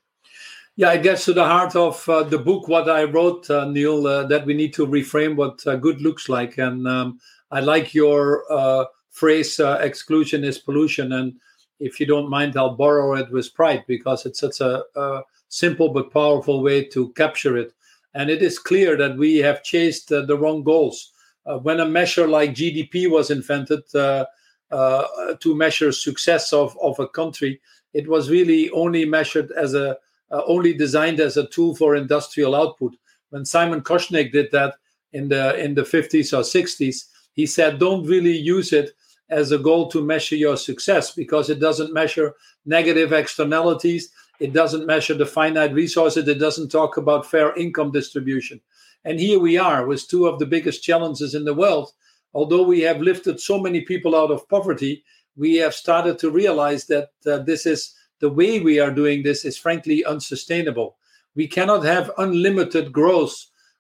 Yeah, 0.77 0.93
it 0.93 1.05
gets 1.05 1.25
to 1.27 1.33
the 1.33 1.45
heart 1.45 1.77
of 1.77 2.09
uh, 2.09 2.25
the 2.25 2.39
book, 2.39 2.67
what 2.67 2.91
I 2.91 3.05
wrote, 3.05 3.49
uh, 3.49 3.65
Neil, 3.67 4.09
uh, 4.09 4.27
that 4.27 4.45
we 4.45 4.55
need 4.55 4.75
to 4.75 4.87
reframe 4.87 5.37
what 5.37 5.65
uh, 5.67 5.77
good 5.77 6.01
looks 6.03 6.29
like. 6.29 6.59
And 6.59 6.89
um, 6.89 7.21
I 7.53 7.61
like 7.61 7.95
your 7.95 8.43
uh, 8.51 8.87
phrase, 9.11 9.61
uh, 9.61 9.79
exclusion 9.81 10.43
is 10.43 10.59
pollution. 10.59 11.13
And 11.13 11.35
if 11.81 12.01
you 12.01 12.07
don't 12.07 12.31
mind, 12.31 12.57
I'll 12.57 12.77
borrow 12.77 13.15
it 13.15 13.31
with 13.31 13.55
pride 13.55 13.85
because 13.87 14.27
it's 14.27 14.41
such 14.41 14.61
a, 14.61 14.83
a 14.97 15.23
simple 15.49 15.91
but 15.91 16.13
powerful 16.13 16.63
way 16.63 16.85
to 16.87 17.11
capture 17.13 17.57
it. 17.57 17.73
And 18.15 18.31
it 18.31 18.43
is 18.43 18.59
clear 18.59 18.97
that 18.97 19.17
we 19.17 19.39
have 19.39 19.65
chased 19.65 20.13
uh, 20.13 20.23
the 20.23 20.39
wrong 20.39 20.63
goals. 20.63 21.13
Uh, 21.47 21.59
when 21.59 21.81
a 21.81 21.87
measure 21.87 22.27
like 22.29 22.55
GDP 22.55 23.11
was 23.11 23.31
invented 23.31 23.83
uh, 23.95 24.25
to 24.71 25.55
measure 25.55 25.93
success 25.93 26.53
of, 26.53 26.77
of 26.81 26.99
a 26.99 27.09
country, 27.09 27.61
it 27.93 28.09
was 28.09 28.31
really 28.31 28.71
only 28.71 29.05
measured 29.05 29.53
as 29.53 29.75
a 29.75 29.97
uh, 30.31 30.43
only 30.47 30.73
designed 30.75 31.21
as 31.21 31.37
a 31.37 31.47
tool 31.49 31.77
for 31.77 31.95
industrial 31.95 32.55
output. 32.55 32.97
When 33.31 33.45
Simon 33.45 33.83
Kuznets 33.83 34.33
did 34.33 34.51
that 34.53 34.75
in 35.13 35.29
the 35.29 35.57
in 35.63 35.75
the 35.75 35.83
50s 35.83 36.33
or 36.33 36.43
60s, 36.43 37.05
he 37.35 37.47
said, 37.47 37.79
"Don't 37.79 38.07
really 38.07 38.37
use 38.37 38.73
it 38.73 38.95
as 39.31 39.53
a 39.53 39.59
goal 39.59 39.89
to 39.91 40.05
measure 40.05 40.37
your 40.37 40.57
success 40.57 41.13
because 41.13 41.51
it 41.51 41.61
doesn't 41.61 41.93
measure 41.93 42.35
negative 42.67 43.13
externalities. 43.13 44.11
It 44.41 44.53
doesn't 44.53 44.87
measure 44.87 45.15
the 45.15 45.27
finite 45.27 45.73
resources. 45.73 46.29
It 46.29 46.39
doesn't 46.39 46.71
talk 46.71 46.97
about 46.97 47.31
fair 47.31 47.55
income 47.57 47.91
distribution." 47.91 48.61
And 49.05 49.21
here 49.21 49.39
we 49.39 49.59
are 49.59 49.87
with 49.87 50.09
two 50.09 50.27
of 50.27 50.39
the 50.39 50.47
biggest 50.47 50.83
challenges 50.83 51.35
in 51.35 51.45
the 51.45 51.55
world. 51.55 51.93
Although 52.33 52.63
we 52.63 52.81
have 52.81 53.01
lifted 53.01 53.39
so 53.39 53.61
many 53.61 53.83
people 53.83 54.17
out 54.17 54.31
of 54.31 54.49
poverty, 54.49 55.05
we 55.37 55.57
have 55.57 55.75
started 55.75 56.19
to 56.19 56.31
realize 56.31 56.87
that 56.87 57.11
uh, 57.27 57.39
this 57.39 57.67
is 57.67 57.95
the 58.21 58.31
way 58.31 58.61
we 58.61 58.81
are 58.81 58.91
doing 58.91 59.23
this 59.23 59.45
is 59.45 59.59
frankly 59.59 60.05
unsustainable. 60.05 60.97
We 61.35 61.47
cannot 61.47 61.85
have 61.85 62.11
unlimited 62.19 62.93
growth 62.93 63.35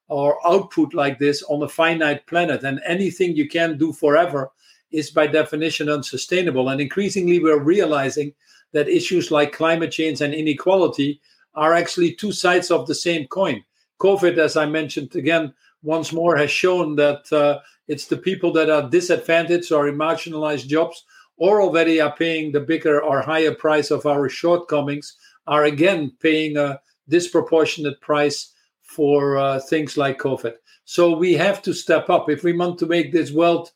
or 0.08 0.46
output 0.46 0.92
like 0.92 1.18
this 1.18 1.42
on 1.44 1.62
a 1.62 1.68
finite 1.68 2.26
planet, 2.26 2.62
and 2.62 2.80
anything 2.84 3.34
you 3.34 3.48
can 3.48 3.78
do 3.78 3.92
forever 3.92 4.50
is 4.94 5.10
by 5.10 5.26
definition 5.26 5.88
unsustainable. 5.88 6.68
And 6.68 6.80
increasingly, 6.80 7.38
we're 7.40 7.62
realizing 7.62 8.32
that 8.72 8.88
issues 8.88 9.30
like 9.30 9.52
climate 9.52 9.92
change 9.92 10.20
and 10.20 10.32
inequality 10.32 11.20
are 11.54 11.74
actually 11.74 12.14
two 12.14 12.32
sides 12.32 12.70
of 12.70 12.86
the 12.86 12.94
same 12.94 13.26
coin. 13.26 13.62
COVID, 14.00 14.38
as 14.38 14.56
I 14.56 14.66
mentioned 14.66 15.14
again 15.14 15.52
once 15.82 16.12
more, 16.12 16.36
has 16.36 16.50
shown 16.50 16.96
that 16.96 17.30
uh, 17.32 17.60
it's 17.88 18.06
the 18.06 18.16
people 18.16 18.52
that 18.52 18.70
are 18.70 18.88
disadvantaged 18.88 19.70
or 19.72 19.88
in 19.88 19.96
marginalized 19.96 20.66
jobs 20.66 21.04
or 21.36 21.60
already 21.62 22.00
are 22.00 22.14
paying 22.14 22.52
the 22.52 22.60
bigger 22.60 23.02
or 23.02 23.20
higher 23.20 23.54
price 23.54 23.90
of 23.90 24.06
our 24.06 24.28
shortcomings 24.28 25.16
are 25.46 25.64
again 25.64 26.12
paying 26.20 26.56
a 26.56 26.80
disproportionate 27.08 28.00
price 28.00 28.54
for 28.82 29.36
uh, 29.36 29.60
things 29.60 29.96
like 29.96 30.18
COVID. 30.18 30.54
So 30.84 31.16
we 31.16 31.32
have 31.34 31.62
to 31.62 31.72
step 31.72 32.10
up 32.10 32.30
if 32.30 32.44
we 32.44 32.52
want 32.52 32.78
to 32.78 32.86
make 32.86 33.12
this 33.12 33.32
world, 33.32 33.70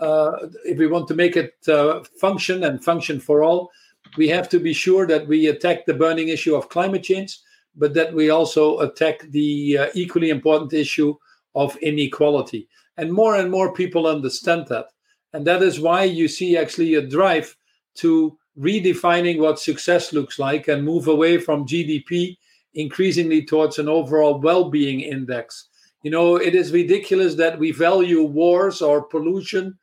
if 0.00 0.78
we 0.78 0.86
want 0.86 1.08
to 1.08 1.14
make 1.14 1.36
it 1.36 1.54
uh, 1.68 2.02
function 2.20 2.64
and 2.64 2.84
function 2.84 3.20
for 3.20 3.42
all. 3.42 3.70
We 4.16 4.28
have 4.28 4.48
to 4.50 4.58
be 4.58 4.72
sure 4.72 5.06
that 5.06 5.26
we 5.26 5.46
attack 5.46 5.86
the 5.86 5.94
burning 5.94 6.28
issue 6.28 6.54
of 6.54 6.68
climate 6.68 7.02
change, 7.02 7.38
but 7.76 7.94
that 7.94 8.12
we 8.12 8.30
also 8.30 8.78
attack 8.80 9.20
the 9.30 9.78
uh, 9.78 9.86
equally 9.94 10.30
important 10.30 10.72
issue 10.72 11.14
of 11.54 11.76
inequality. 11.76 12.68
And 12.96 13.12
more 13.12 13.36
and 13.36 13.50
more 13.50 13.72
people 13.72 14.06
understand 14.06 14.66
that. 14.68 14.86
And 15.32 15.46
that 15.46 15.62
is 15.62 15.80
why 15.80 16.04
you 16.04 16.28
see 16.28 16.56
actually 16.56 16.94
a 16.94 17.06
drive 17.06 17.56
to 17.96 18.36
redefining 18.58 19.38
what 19.38 19.58
success 19.58 20.12
looks 20.12 20.38
like 20.38 20.68
and 20.68 20.84
move 20.84 21.08
away 21.08 21.38
from 21.38 21.66
GDP 21.66 22.36
increasingly 22.74 23.44
towards 23.44 23.78
an 23.78 23.88
overall 23.88 24.40
well 24.40 24.70
being 24.70 25.00
index. 25.00 25.68
You 26.02 26.10
know, 26.10 26.36
it 26.36 26.54
is 26.54 26.72
ridiculous 26.72 27.34
that 27.36 27.58
we 27.58 27.72
value 27.72 28.22
wars 28.22 28.80
or 28.80 29.02
pollution 29.02 29.78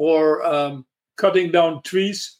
or 0.00 0.42
um, 0.46 0.86
cutting 1.18 1.52
down 1.52 1.82
trees, 1.82 2.38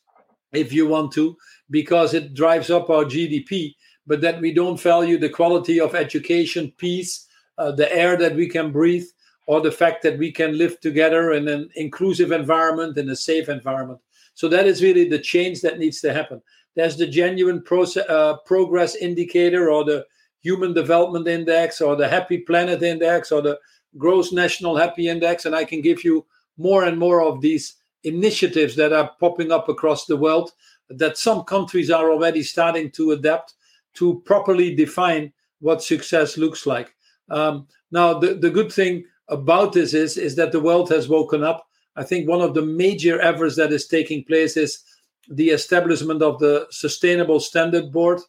if 0.51 0.73
you 0.73 0.87
want 0.87 1.13
to, 1.13 1.37
because 1.69 2.15
it 2.15 2.33
drives 2.33 2.71
up 2.71 2.89
our 2.89 3.05
GDP, 3.05 3.75
but 4.07 4.23
that 4.23 4.41
we 4.41 4.51
don't 4.51 4.81
value 4.81 5.19
the 5.19 5.29
quality 5.29 5.79
of 5.79 5.95
education, 5.95 6.73
peace, 6.79 7.27
uh, 7.59 7.71
the 7.71 7.95
air 7.95 8.17
that 8.17 8.35
we 8.35 8.49
can 8.49 8.73
breathe, 8.73 9.05
or 9.47 9.61
the 9.61 9.71
fact 9.71 10.03
that 10.03 10.17
we 10.17 10.33
can 10.33 10.57
live 10.57 10.81
together 10.81 11.33
in 11.33 11.49
an 11.49 11.69
inclusive 11.77 12.33
environment, 12.33 12.97
in 12.97 13.11
a 13.11 13.15
safe 13.15 13.51
environment. 13.51 14.01
So 14.33 14.49
that 14.49 14.67
is 14.67 14.83
really 14.83 15.07
the 15.07 15.19
change 15.19 15.61
that 15.61 15.79
needs 15.79 16.01
to 16.01 16.15
happen. 16.15 16.41
There's 16.77 16.97
the 16.97 17.07
genuine 17.07 17.63
uh, 18.09 18.37
progress 18.47 18.95
indicator, 18.95 19.71
or 19.71 19.85
the 19.85 20.07
human 20.41 20.73
development 20.73 21.29
index, 21.29 21.83
or 21.83 21.95
the 21.95 22.09
happy 22.09 22.39
planet 22.39 22.83
index, 22.83 23.31
or 23.31 23.43
the 23.43 23.59
gross 23.99 24.33
national 24.33 24.79
happy 24.79 25.09
index, 25.09 25.45
and 25.45 25.55
I 25.55 25.67
can 25.67 25.83
give 25.83 26.05
you 26.05 26.25
more 26.61 26.85
and 26.85 26.99
more 26.99 27.23
of 27.23 27.41
these 27.41 27.75
initiatives 28.05 28.77
that 28.77 28.93
are 28.93 29.11
popping 29.19 29.51
up 29.51 29.69
across 29.69 30.07
the 30.07 30.17
world 30.17 30.53
that 30.91 31.17
some 31.17 31.45
countries 31.45 31.91
are 31.91 32.11
already 32.11 32.43
starting 32.43 32.91
to 32.91 33.13
adapt 33.13 33.55
to 33.95 34.21
properly 34.25 34.75
define 34.75 35.33
what 35.61 35.83
success 35.83 36.37
looks 36.37 36.67
like. 36.67 36.95
Um, 37.31 37.67
now, 37.91 38.19
the, 38.19 38.35
the 38.35 38.51
good 38.51 38.73
thing 38.73 39.05
about 39.29 39.73
this 39.73 39.95
is 39.95 40.17
is 40.17 40.35
that 40.37 40.53
the 40.53 40.61
world 40.61 40.89
has 40.91 41.09
woken 41.09 41.43
up. 41.45 41.67
I 41.97 42.05
think 42.05 42.29
one 42.29 42.41
of 42.41 42.55
the 42.55 42.63
major 42.63 43.21
efforts 43.21 43.57
that 43.57 43.73
is 43.73 43.87
taking 43.87 44.25
place 44.25 44.57
is 44.57 44.81
the 45.29 45.51
establishment 45.51 46.23
of 46.23 46.39
the 46.39 46.67
Sustainable 46.71 47.41
Standard 47.41 47.93
Board, 47.93 48.21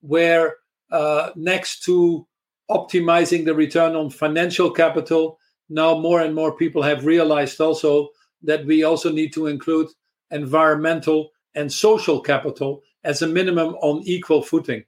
where 0.00 0.56
uh, 0.90 1.30
next 1.34 1.82
to 1.84 2.26
optimizing 2.70 3.44
the 3.44 3.54
return 3.54 3.96
on 3.96 4.10
financial 4.10 4.70
capital, 4.70 5.38
now 5.68 5.98
more 5.98 6.20
and 6.20 6.34
more 6.34 6.56
people 6.56 6.82
have 6.82 7.06
realized 7.06 7.60
also 7.60 8.08
that 8.42 8.64
we 8.66 8.82
also 8.84 9.10
need 9.10 9.32
to 9.32 9.46
include 9.46 9.88
environmental 10.30 11.30
and 11.54 11.72
social 11.72 12.20
capital 12.20 12.82
as 13.04 13.22
a 13.22 13.26
minimum 13.26 13.74
on 13.82 14.02
equal 14.04 14.42
footing. 14.42 14.82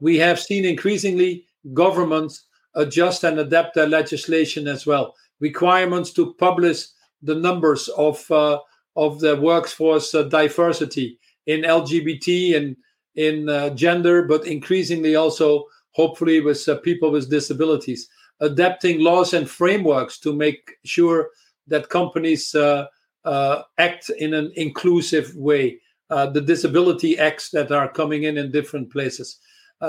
We 0.00 0.18
have 0.18 0.40
seen 0.40 0.64
increasingly 0.64 1.44
governments 1.74 2.46
adjust 2.74 3.24
and 3.24 3.38
adapt 3.38 3.74
their 3.74 3.86
legislation 3.86 4.66
as 4.66 4.86
well. 4.86 5.14
Requirements 5.40 6.12
to 6.14 6.34
publish 6.34 6.84
the 7.22 7.34
numbers 7.34 7.88
of 7.88 8.28
uh, 8.30 8.58
of 8.96 9.20
the 9.20 9.36
workforce 9.36 10.14
uh, 10.14 10.24
diversity 10.24 11.18
in 11.46 11.62
LGBT 11.62 12.56
and 12.56 12.76
in 13.14 13.48
uh, 13.48 13.70
gender, 13.70 14.22
but 14.24 14.46
increasingly 14.46 15.16
also, 15.16 15.64
hopefully, 15.92 16.40
with 16.40 16.66
uh, 16.68 16.76
people 16.78 17.10
with 17.10 17.30
disabilities. 17.30 18.08
Adapting 18.40 19.00
laws 19.00 19.34
and 19.34 19.48
frameworks 19.48 20.18
to 20.20 20.32
make 20.32 20.78
sure 20.84 21.30
that 21.66 21.88
companies 21.88 22.54
uh, 22.54 22.86
uh, 23.24 23.62
act 23.78 24.10
in 24.18 24.34
an 24.34 24.52
inclusive 24.56 25.34
way. 25.36 25.80
the 26.08 26.40
disability 26.40 27.18
acts 27.18 27.50
that 27.50 27.70
are 27.70 27.92
coming 27.92 28.24
in 28.24 28.36
in 28.36 28.50
different 28.50 28.90
places. 28.90 29.38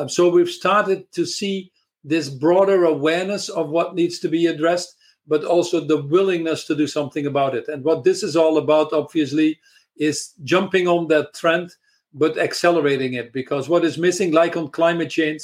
so 0.08 0.30
we've 0.30 0.56
started 0.62 1.12
to 1.12 1.26
see 1.26 1.72
this 2.04 2.30
broader 2.30 2.86
awareness 2.86 3.50
of 3.50 3.70
what 3.70 3.96
needs 3.96 4.20
to 4.20 4.28
be 4.28 4.48
addressed, 4.48 4.96
but 5.28 5.44
also 5.44 5.80
the 5.80 6.02
willingness 6.04 6.66
to 6.66 6.76
do 6.76 6.88
something 6.88 7.26
about 7.26 7.56
it. 7.56 7.68
And 7.68 7.84
what 7.84 8.04
this 8.04 8.24
is 8.24 8.36
all 8.36 8.58
about, 8.58 8.94
obviously, 8.94 9.60
is 9.98 10.34
jumping 10.44 10.88
on 10.88 11.08
that 11.08 11.34
trend, 11.34 11.72
but 12.14 12.38
accelerating 12.38 13.14
it. 13.14 13.32
Because 13.32 13.70
what 13.70 13.86
is 13.86 13.98
missing, 13.98 14.32
like 14.32 14.58
on 14.58 14.70
climate 14.70 15.10
change, 15.10 15.44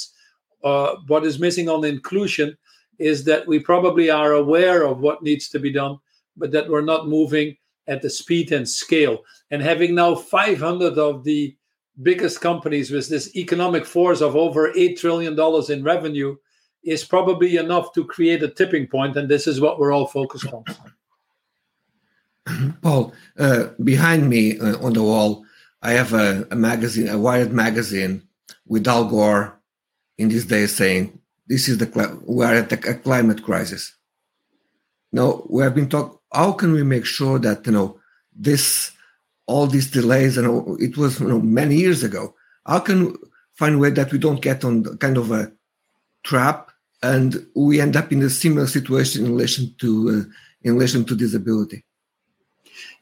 uh, 0.64 0.96
what 1.06 1.24
is 1.24 1.38
missing 1.38 1.68
on 1.68 1.84
inclusion 1.84 2.56
is 2.98 3.24
that 3.24 3.46
we 3.46 3.58
probably 3.58 4.10
are 4.10 4.32
aware 4.32 4.84
of 4.84 5.00
what 5.00 5.22
needs 5.22 5.48
to 5.50 5.58
be 5.58 5.72
done, 5.72 5.98
but 6.36 6.50
that 6.52 6.68
we're 6.68 6.80
not 6.80 7.08
moving 7.08 7.56
at 7.86 8.02
the 8.02 8.10
speed 8.10 8.52
and 8.52 8.68
scale. 8.68 9.24
And 9.50 9.62
having 9.62 9.94
now 9.94 10.14
500 10.14 10.98
of 10.98 11.24
the 11.24 11.56
biggest 12.02 12.40
companies 12.40 12.90
with 12.90 13.08
this 13.08 13.34
economic 13.34 13.84
force 13.84 14.20
of 14.20 14.36
over 14.36 14.72
$8 14.72 14.98
trillion 14.98 15.38
in 15.70 15.82
revenue 15.82 16.36
is 16.84 17.04
probably 17.04 17.56
enough 17.56 17.92
to 17.94 18.04
create 18.04 18.42
a 18.42 18.48
tipping 18.48 18.86
point, 18.86 19.16
and 19.16 19.28
this 19.28 19.46
is 19.46 19.60
what 19.60 19.78
we're 19.78 19.92
all 19.92 20.06
focused 20.06 20.46
on. 20.52 20.64
Paul, 22.82 23.12
uh, 23.38 23.68
behind 23.82 24.28
me 24.28 24.58
uh, 24.58 24.78
on 24.78 24.92
the 24.92 25.02
wall, 25.02 25.44
I 25.82 25.92
have 25.92 26.12
a, 26.12 26.46
a, 26.50 26.56
magazine, 26.56 27.08
a 27.08 27.18
Wired 27.18 27.52
magazine, 27.52 28.22
with 28.66 28.86
Al 28.86 29.06
Gore 29.06 29.60
in 30.18 30.28
these 30.28 30.46
days 30.46 30.74
saying, 30.74 31.18
"This 31.48 31.68
is 31.68 31.78
the 31.78 31.88
we 32.26 32.44
are 32.44 32.54
at 32.54 32.72
a 32.72 32.94
climate 32.94 33.42
crisis." 33.42 33.94
Now 35.12 35.42
we 35.48 35.62
have 35.62 35.74
been 35.74 35.88
talking. 35.88 36.18
How 36.32 36.52
can 36.52 36.72
we 36.72 36.82
make 36.82 37.06
sure 37.06 37.38
that 37.38 37.66
you 37.66 37.72
know 37.72 38.00
this, 38.34 38.92
all 39.46 39.66
these 39.66 39.90
delays, 39.90 40.36
and 40.36 40.80
it 40.80 40.96
was 40.96 41.20
you 41.20 41.28
know, 41.28 41.40
many 41.40 41.76
years 41.76 42.04
ago. 42.04 42.34
How 42.66 42.80
can 42.80 43.16
find 43.54 43.76
a 43.76 43.78
way 43.78 43.90
that 43.90 44.12
we 44.12 44.18
don't 44.18 44.42
get 44.42 44.64
on 44.64 44.84
kind 44.98 45.16
of 45.16 45.30
a 45.30 45.50
trap 46.22 46.70
and 47.02 47.46
we 47.54 47.80
end 47.80 47.96
up 47.96 48.12
in 48.12 48.22
a 48.22 48.30
similar 48.30 48.66
situation 48.66 49.24
in 49.24 49.32
relation 49.32 49.74
to 49.78 50.08
uh, 50.10 50.32
in 50.62 50.74
relation 50.74 51.04
to 51.04 51.14
disability 51.14 51.84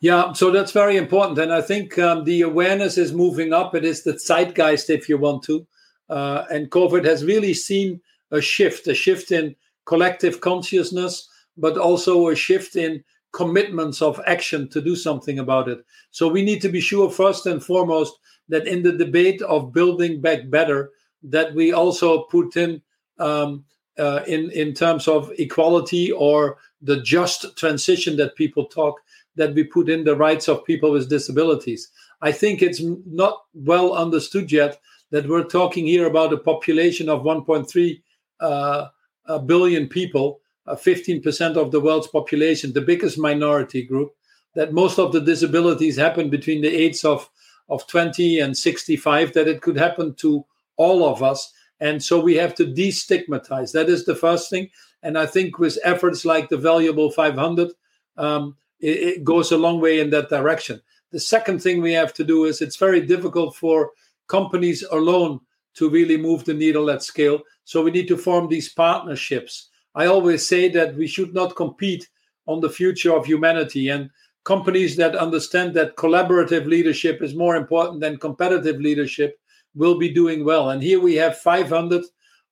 yeah 0.00 0.32
so 0.32 0.50
that's 0.50 0.72
very 0.72 0.96
important 0.96 1.38
and 1.38 1.52
i 1.52 1.62
think 1.62 1.98
um, 1.98 2.24
the 2.24 2.42
awareness 2.42 2.98
is 2.98 3.12
moving 3.12 3.52
up 3.52 3.74
it 3.74 3.84
is 3.84 4.02
the 4.04 4.12
zeitgeist 4.12 4.90
if 4.90 5.08
you 5.08 5.18
want 5.18 5.42
to 5.42 5.66
Uh, 6.08 6.44
and 6.50 6.70
COVID 6.70 7.04
has 7.04 7.24
really 7.24 7.54
seen 7.54 8.00
a 8.30 8.40
shift, 8.40 8.86
a 8.86 8.94
shift 8.94 9.30
in 9.30 9.54
collective 9.84 10.40
consciousness, 10.40 11.28
but 11.56 11.78
also 11.78 12.28
a 12.28 12.36
shift 12.36 12.76
in 12.76 13.02
commitments 13.32 14.00
of 14.02 14.20
action 14.26 14.68
to 14.70 14.80
do 14.80 14.96
something 14.96 15.38
about 15.38 15.68
it. 15.68 15.84
So 16.10 16.28
we 16.28 16.42
need 16.42 16.60
to 16.62 16.68
be 16.68 16.80
sure, 16.80 17.10
first 17.10 17.46
and 17.46 17.62
foremost, 17.62 18.18
that 18.48 18.66
in 18.66 18.82
the 18.82 18.92
debate 18.92 19.42
of 19.42 19.72
building 19.72 20.20
back 20.20 20.48
better, 20.50 20.90
that 21.22 21.54
we 21.54 21.72
also 21.72 22.22
put 22.24 22.56
in 22.56 22.82
um, 23.18 23.64
uh, 23.98 24.22
in 24.26 24.50
in 24.50 24.74
terms 24.74 25.08
of 25.08 25.32
equality 25.38 26.12
or 26.12 26.58
the 26.82 27.00
just 27.02 27.56
transition 27.56 28.16
that 28.16 28.36
people 28.36 28.66
talk, 28.66 29.00
that 29.36 29.54
we 29.54 29.64
put 29.64 29.88
in 29.88 30.04
the 30.04 30.16
rights 30.16 30.48
of 30.48 30.64
people 30.64 30.90
with 30.90 31.08
disabilities. 31.08 31.90
I 32.22 32.32
think 32.32 32.62
it's 32.62 32.82
not 33.06 33.42
well 33.54 33.94
understood 33.94 34.52
yet 34.52 34.78
that 35.10 35.28
we're 35.28 35.44
talking 35.44 35.86
here 35.86 36.06
about 36.06 36.32
a 36.32 36.38
population 36.38 37.08
of 37.08 37.22
1.3 37.22 37.66
uh, 37.66 38.00
billion 38.40 39.88
people, 39.88 40.40
uh, 40.66 40.74
15% 40.74 41.56
of 41.56 41.70
the 41.70 41.80
world's 41.80 42.08
population, 42.08 42.72
the 42.72 42.80
biggest 42.80 43.18
minority 43.18 43.82
group, 43.82 44.12
that 44.54 44.72
most 44.72 44.98
of 44.98 45.12
the 45.12 45.20
disabilities 45.20 45.96
happen 45.96 46.30
between 46.30 46.62
the 46.62 46.74
ages 46.74 47.04
of, 47.04 47.28
of 47.68 47.86
20 47.86 48.40
and 48.40 48.56
65, 48.56 49.32
that 49.34 49.48
it 49.48 49.62
could 49.62 49.76
happen 49.76 50.14
to 50.14 50.44
all 50.76 51.04
of 51.06 51.22
us. 51.22 51.52
And 51.78 52.02
so 52.02 52.18
we 52.18 52.34
have 52.36 52.54
to 52.56 52.64
destigmatize. 52.64 53.72
That 53.72 53.88
is 53.88 54.04
the 54.04 54.14
first 54.14 54.48
thing. 54.48 54.70
And 55.02 55.18
I 55.18 55.26
think 55.26 55.58
with 55.58 55.78
efforts 55.84 56.24
like 56.24 56.48
the 56.48 56.56
Valuable 56.56 57.10
500, 57.10 57.70
um, 58.16 58.56
it, 58.80 58.98
it 58.98 59.24
goes 59.24 59.52
a 59.52 59.58
long 59.58 59.80
way 59.80 60.00
in 60.00 60.10
that 60.10 60.30
direction. 60.30 60.80
The 61.12 61.20
second 61.20 61.62
thing 61.62 61.80
we 61.80 61.92
have 61.92 62.12
to 62.14 62.24
do 62.24 62.46
is 62.46 62.60
it's 62.60 62.76
very 62.76 63.00
difficult 63.00 63.54
for 63.54 63.92
companies 64.26 64.82
alone 64.90 65.40
to 65.74 65.90
really 65.90 66.16
move 66.16 66.44
the 66.44 66.54
needle 66.54 66.90
at 66.90 67.02
scale. 67.02 67.42
So 67.66 67.82
we 67.82 67.90
need 67.90 68.06
to 68.08 68.16
form 68.16 68.48
these 68.48 68.72
partnerships. 68.72 69.70
I 69.96 70.06
always 70.06 70.46
say 70.46 70.68
that 70.68 70.94
we 70.94 71.08
should 71.08 71.34
not 71.34 71.56
compete 71.56 72.08
on 72.46 72.60
the 72.60 72.70
future 72.70 73.12
of 73.12 73.26
humanity. 73.26 73.88
And 73.88 74.08
companies 74.44 74.94
that 74.96 75.16
understand 75.16 75.74
that 75.74 75.96
collaborative 75.96 76.66
leadership 76.66 77.22
is 77.22 77.34
more 77.34 77.56
important 77.56 78.00
than 78.00 78.18
competitive 78.18 78.80
leadership 78.80 79.40
will 79.74 79.98
be 79.98 80.08
doing 80.08 80.44
well. 80.44 80.70
And 80.70 80.80
here 80.80 81.00
we 81.00 81.16
have 81.16 81.38
500 81.38 82.04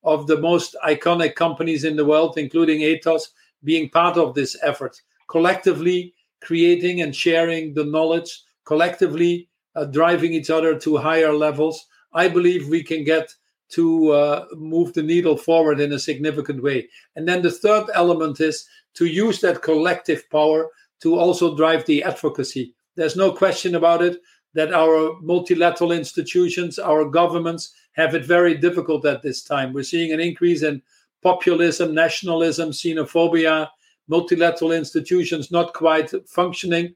of 0.03 0.27
the 0.27 0.37
most 0.37 0.75
iconic 0.85 1.35
companies 1.35 1.85
in 1.85 1.95
the 1.95 2.05
world, 2.05 2.37
including 2.37 2.81
Atos, 2.81 3.29
being 3.63 3.89
part 3.89 4.17
of 4.17 4.35
this 4.35 4.57
effort, 4.63 5.01
collectively 5.29 6.13
creating 6.41 7.01
and 7.01 7.15
sharing 7.15 7.73
the 7.73 7.85
knowledge, 7.85 8.43
collectively 8.65 9.47
uh, 9.77 9.85
driving 9.85 10.33
each 10.33 10.49
other 10.49 10.77
to 10.77 10.97
higher 10.97 11.31
levels. 11.31 11.85
I 12.13 12.27
believe 12.27 12.67
we 12.67 12.83
can 12.83 13.05
get 13.05 13.33
to 13.69 14.11
uh, 14.11 14.45
move 14.55 14.93
the 14.93 15.03
needle 15.03 15.37
forward 15.37 15.79
in 15.79 15.93
a 15.93 15.99
significant 15.99 16.61
way. 16.61 16.87
And 17.15 17.27
then 17.27 17.41
the 17.41 17.51
third 17.51 17.85
element 17.93 18.39
is 18.39 18.67
to 18.95 19.05
use 19.05 19.41
that 19.41 19.61
collective 19.61 20.29
power 20.29 20.69
to 21.01 21.17
also 21.17 21.55
drive 21.55 21.85
the 21.85 22.03
advocacy. 22.03 22.73
There's 22.95 23.15
no 23.15 23.31
question 23.31 23.75
about 23.75 24.01
it 24.01 24.21
that 24.53 24.73
our 24.73 25.19
multilateral 25.21 25.91
institutions, 25.91 26.79
our 26.79 27.05
governments 27.05 27.73
have 27.93 28.15
it 28.15 28.25
very 28.25 28.55
difficult 28.55 29.05
at 29.05 29.21
this 29.21 29.43
time. 29.43 29.73
We're 29.73 29.83
seeing 29.83 30.13
an 30.13 30.19
increase 30.19 30.63
in 30.63 30.81
populism, 31.21 31.93
nationalism, 31.93 32.69
xenophobia, 32.69 33.69
multilateral 34.07 34.71
institutions 34.71 35.51
not 35.51 35.73
quite 35.73 36.11
functioning, 36.27 36.95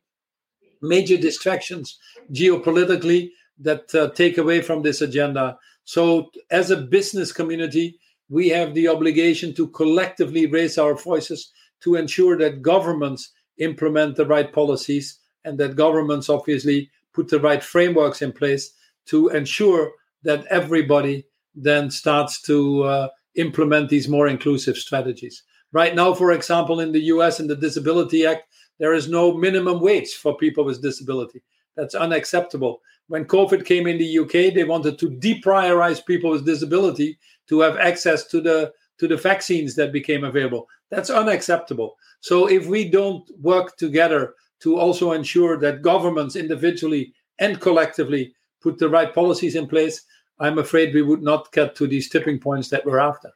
major 0.82 1.18
distractions 1.18 1.98
geopolitically 2.32 3.32
that 3.60 3.94
uh, 3.96 4.10
take 4.12 4.38
away 4.38 4.62
from 4.62 4.82
this 4.82 5.02
agenda. 5.02 5.58
So, 5.90 6.30
as 6.52 6.70
a 6.70 6.78
business 6.78 7.32
community, 7.32 7.98
we 8.30 8.48
have 8.50 8.76
the 8.76 8.88
obligation 8.88 9.56
to 9.56 9.70
collectively 9.70 10.46
raise 10.46 10.78
our 10.78 10.94
voices 10.94 11.52
to 11.80 11.96
ensure 11.96 12.38
that 12.38 12.62
governments 12.62 13.32
implement 13.58 14.16
the 14.16 14.28
right 14.28 14.54
policies 14.54 15.18
and 15.46 15.58
that 15.58 15.76
governments 15.76 16.30
obviously 16.30 16.92
put 17.12 17.28
the 17.28 17.40
right 17.40 17.64
frameworks 17.64 18.22
in 18.22 18.32
place 18.32 18.72
to 19.08 19.30
ensure 19.30 19.94
that 20.22 20.46
everybody 20.52 21.26
then 21.56 21.90
starts 21.90 22.40
to 22.44 22.84
uh, 22.84 23.08
implement 23.34 23.90
these 23.90 24.08
more 24.08 24.28
inclusive 24.28 24.78
strategies. 24.78 25.42
Right 25.72 25.96
now, 25.96 26.14
for 26.14 26.34
example, 26.34 26.82
in 26.82 26.92
the 26.92 27.06
US, 27.16 27.40
in 27.40 27.48
the 27.48 27.56
Disability 27.56 28.28
Act, 28.28 28.44
there 28.78 28.94
is 28.94 29.10
no 29.10 29.34
minimum 29.34 29.82
wage 29.82 30.14
for 30.14 30.38
people 30.38 30.66
with 30.66 30.84
disability. 30.84 31.42
That's 31.76 31.96
unacceptable. 31.96 32.82
When 33.08 33.26
COVID 33.26 33.66
came 33.66 33.88
in 33.88 33.98
the 33.98 34.20
UK, 34.20 34.54
they 34.54 34.64
wanted 34.64 35.00
to 35.00 35.10
deprioritize 35.10 36.06
people 36.06 36.32
with 36.32 36.46
disability 36.46 37.18
to 37.48 37.62
have 37.62 37.78
access 37.78 38.26
to 38.28 38.42
the 38.42 38.72
to 39.00 39.08
the 39.08 39.18
vaccines 39.18 39.76
that 39.76 39.94
became 39.94 40.24
available. 40.26 40.68
That's 40.92 41.10
unacceptable. 41.10 41.96
So 42.20 42.48
if 42.48 42.68
we 42.68 42.90
don't 42.90 43.24
work 43.40 43.78
together 43.78 44.36
to 44.60 44.78
also 44.78 45.14
ensure 45.14 45.58
that 45.58 45.82
governments 45.82 46.36
individually 46.36 47.14
and 47.40 47.62
collectively 47.62 48.34
put 48.62 48.78
the 48.78 48.90
right 48.90 49.14
policies 49.16 49.56
in 49.56 49.68
place, 49.68 50.06
I'm 50.40 50.58
afraid 50.58 50.94
we 50.94 51.02
would 51.02 51.22
not 51.22 51.52
get 51.54 51.76
to 51.76 51.88
these 51.88 52.10
tipping 52.10 52.40
points 52.40 52.70
that 52.70 52.86
we're 52.86 53.00
after. 53.00 53.32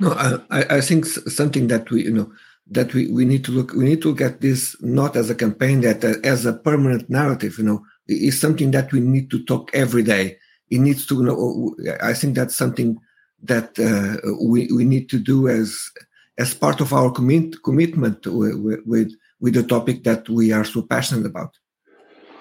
No, 0.00 0.12
I, 0.50 0.76
I 0.76 0.80
think 0.80 1.06
something 1.06 1.66
that 1.68 1.90
we, 1.90 2.04
you 2.04 2.12
know, 2.12 2.32
that 2.70 2.92
we, 2.94 3.10
we 3.10 3.24
need 3.24 3.44
to 3.44 3.52
look, 3.52 3.72
we 3.72 3.84
need 3.84 4.02
to 4.02 4.08
look 4.08 4.20
at 4.20 4.40
this 4.40 4.76
not 4.80 5.16
as 5.16 5.30
a 5.30 5.34
campaign, 5.34 5.80
that 5.80 6.04
uh, 6.04 6.14
as 6.24 6.44
a 6.44 6.52
permanent 6.52 7.08
narrative, 7.08 7.56
you 7.58 7.64
know, 7.64 7.82
is 8.06 8.40
something 8.40 8.70
that 8.72 8.92
we 8.92 9.00
need 9.00 9.30
to 9.30 9.42
talk 9.44 9.70
every 9.74 10.02
day. 10.02 10.36
It 10.70 10.78
needs 10.78 11.06
to, 11.06 11.14
you 11.16 11.22
know, 11.22 11.76
I 12.02 12.12
think 12.12 12.34
that's 12.34 12.56
something 12.56 12.98
that 13.42 13.78
uh, 13.78 14.34
we, 14.42 14.70
we 14.72 14.84
need 14.84 15.08
to 15.10 15.18
do 15.18 15.48
as, 15.48 15.90
as 16.36 16.54
part 16.54 16.80
of 16.80 16.92
our 16.92 17.10
commit, 17.10 17.62
commitment 17.62 18.26
with, 18.26 18.82
with, 18.84 19.12
with 19.40 19.54
the 19.54 19.62
topic 19.62 20.04
that 20.04 20.28
we 20.28 20.52
are 20.52 20.64
so 20.64 20.82
passionate 20.82 21.26
about. 21.26 21.56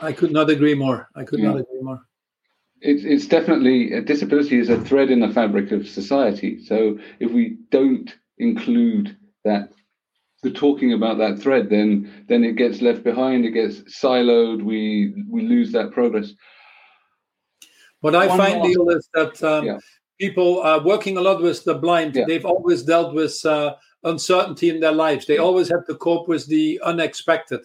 I 0.02 0.12
could 0.12 0.32
not 0.32 0.50
agree 0.50 0.76
more. 0.76 1.10
I 1.16 1.24
could 1.24 1.40
yeah. 1.40 1.50
not 1.50 1.60
agree 1.62 1.82
more. 1.82 2.02
It's, 2.82 3.04
it's 3.04 3.28
definitely 3.28 3.94
a 3.94 4.02
disability 4.02 4.60
is 4.60 4.70
a 4.70 4.80
thread 4.82 5.10
in 5.10 5.22
the 5.22 5.30
fabric 5.30 5.72
of 5.72 5.88
society. 5.88 6.63
So 6.63 7.00
if 7.20 7.32
we 7.32 7.58
don't 7.72 8.13
include 8.38 9.18
that, 9.46 9.72
the 10.43 10.52
talking 10.52 10.93
about 10.93 11.17
that 11.17 11.39
thread, 11.39 11.69
then 11.69 12.26
then 12.28 12.43
it 12.43 12.56
gets 12.56 12.82
left 12.82 13.04
behind. 13.04 13.45
It 13.45 13.52
gets 13.52 13.80
siloed. 14.02 14.63
We 14.63 15.13
we 15.30 15.41
lose 15.41 15.71
that 15.71 15.91
progress. 15.91 16.34
What 18.02 18.15
I 18.15 18.28
One 18.28 18.38
find, 18.38 18.62
Neil, 18.62 18.89
is 18.89 19.10
that 19.13 19.43
um, 19.43 19.65
yeah. 19.65 19.80
people 20.19 20.62
are 20.62 20.80
working 20.84 21.17
a 21.17 21.21
lot 21.21 21.41
with 21.41 21.63
the 21.63 21.73
blind. 21.73 22.15
Yeah. 22.15 22.26
They've 22.28 22.45
always 22.45 22.84
dealt 22.84 23.15
with 23.15 23.43
uh, 23.45 23.76
uncertainty 24.04 24.69
in 24.69 24.80
their 24.80 24.91
lives. 24.91 25.26
They 25.26 25.39
always 25.39 25.67
had 25.67 25.86
to 25.88 25.95
cope 25.95 26.28
with 26.28 26.45
the 26.47 26.80
unexpected. 26.84 27.62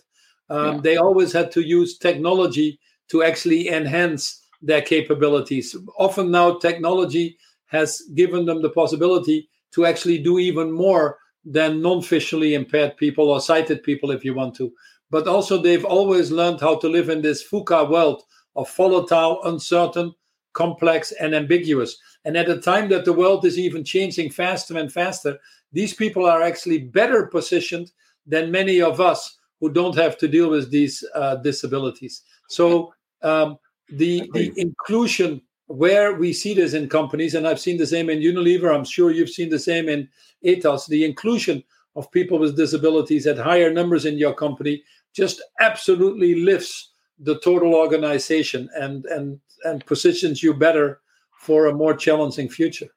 Um, 0.48 0.76
yeah. 0.76 0.80
They 0.80 0.96
always 0.96 1.32
had 1.32 1.52
to 1.52 1.60
use 1.60 1.98
technology 1.98 2.80
to 3.08 3.22
actually 3.22 3.68
enhance 3.68 4.46
their 4.62 4.80
capabilities. 4.80 5.76
Often 5.98 6.30
now, 6.30 6.58
technology 6.58 7.36
has 7.66 8.00
given 8.14 8.46
them 8.46 8.62
the 8.62 8.70
possibility 8.70 9.48
to 9.72 9.84
actually 9.84 10.18
do 10.18 10.38
even 10.38 10.72
more 10.72 11.18
than 11.44 11.82
non 11.82 12.02
visually 12.02 12.54
impaired 12.54 12.96
people 12.96 13.30
or 13.30 13.40
sighted 13.40 13.82
people, 13.82 14.10
if 14.10 14.24
you 14.24 14.34
want 14.34 14.54
to. 14.56 14.72
But 15.10 15.26
also, 15.26 15.60
they've 15.60 15.84
always 15.84 16.30
learned 16.30 16.60
how 16.60 16.76
to 16.76 16.88
live 16.88 17.08
in 17.08 17.22
this 17.22 17.46
VUCA 17.48 17.90
world 17.90 18.22
of 18.56 18.74
volatile, 18.74 19.40
uncertain, 19.44 20.14
complex, 20.52 21.12
and 21.12 21.34
ambiguous. 21.34 21.98
And 22.24 22.36
at 22.36 22.48
a 22.48 22.60
time 22.60 22.88
that 22.90 23.04
the 23.04 23.12
world 23.12 23.44
is 23.44 23.58
even 23.58 23.84
changing 23.84 24.30
faster 24.30 24.78
and 24.78 24.92
faster, 24.92 25.38
these 25.72 25.94
people 25.94 26.26
are 26.26 26.42
actually 26.42 26.78
better 26.78 27.26
positioned 27.26 27.90
than 28.26 28.50
many 28.50 28.80
of 28.80 29.00
us 29.00 29.38
who 29.60 29.70
don't 29.70 29.96
have 29.96 30.18
to 30.18 30.28
deal 30.28 30.50
with 30.50 30.70
these 30.70 31.04
uh, 31.14 31.36
disabilities. 31.36 32.22
So, 32.48 32.94
um, 33.22 33.58
the 33.88 34.30
the 34.32 34.52
inclusion 34.56 35.42
where 35.72 36.14
we 36.14 36.32
see 36.32 36.54
this 36.54 36.74
in 36.74 36.88
companies, 36.88 37.34
and 37.34 37.48
I've 37.48 37.60
seen 37.60 37.78
the 37.78 37.86
same 37.86 38.10
in 38.10 38.20
Unilever. 38.20 38.74
I'm 38.74 38.84
sure 38.84 39.10
you've 39.10 39.30
seen 39.30 39.48
the 39.48 39.58
same 39.58 39.88
in 39.88 40.08
Atos. 40.44 40.86
The 40.86 41.04
inclusion 41.04 41.64
of 41.96 42.10
people 42.10 42.38
with 42.38 42.56
disabilities 42.56 43.26
at 43.26 43.38
higher 43.38 43.72
numbers 43.72 44.04
in 44.04 44.18
your 44.18 44.34
company 44.34 44.82
just 45.14 45.42
absolutely 45.60 46.34
lifts 46.34 46.90
the 47.18 47.38
total 47.40 47.74
organization 47.74 48.68
and 48.74 49.04
and 49.06 49.40
and 49.64 49.86
positions 49.86 50.42
you 50.42 50.52
better 50.52 51.00
for 51.38 51.66
a 51.66 51.74
more 51.74 51.94
challenging 51.94 52.48
future. 52.48 52.88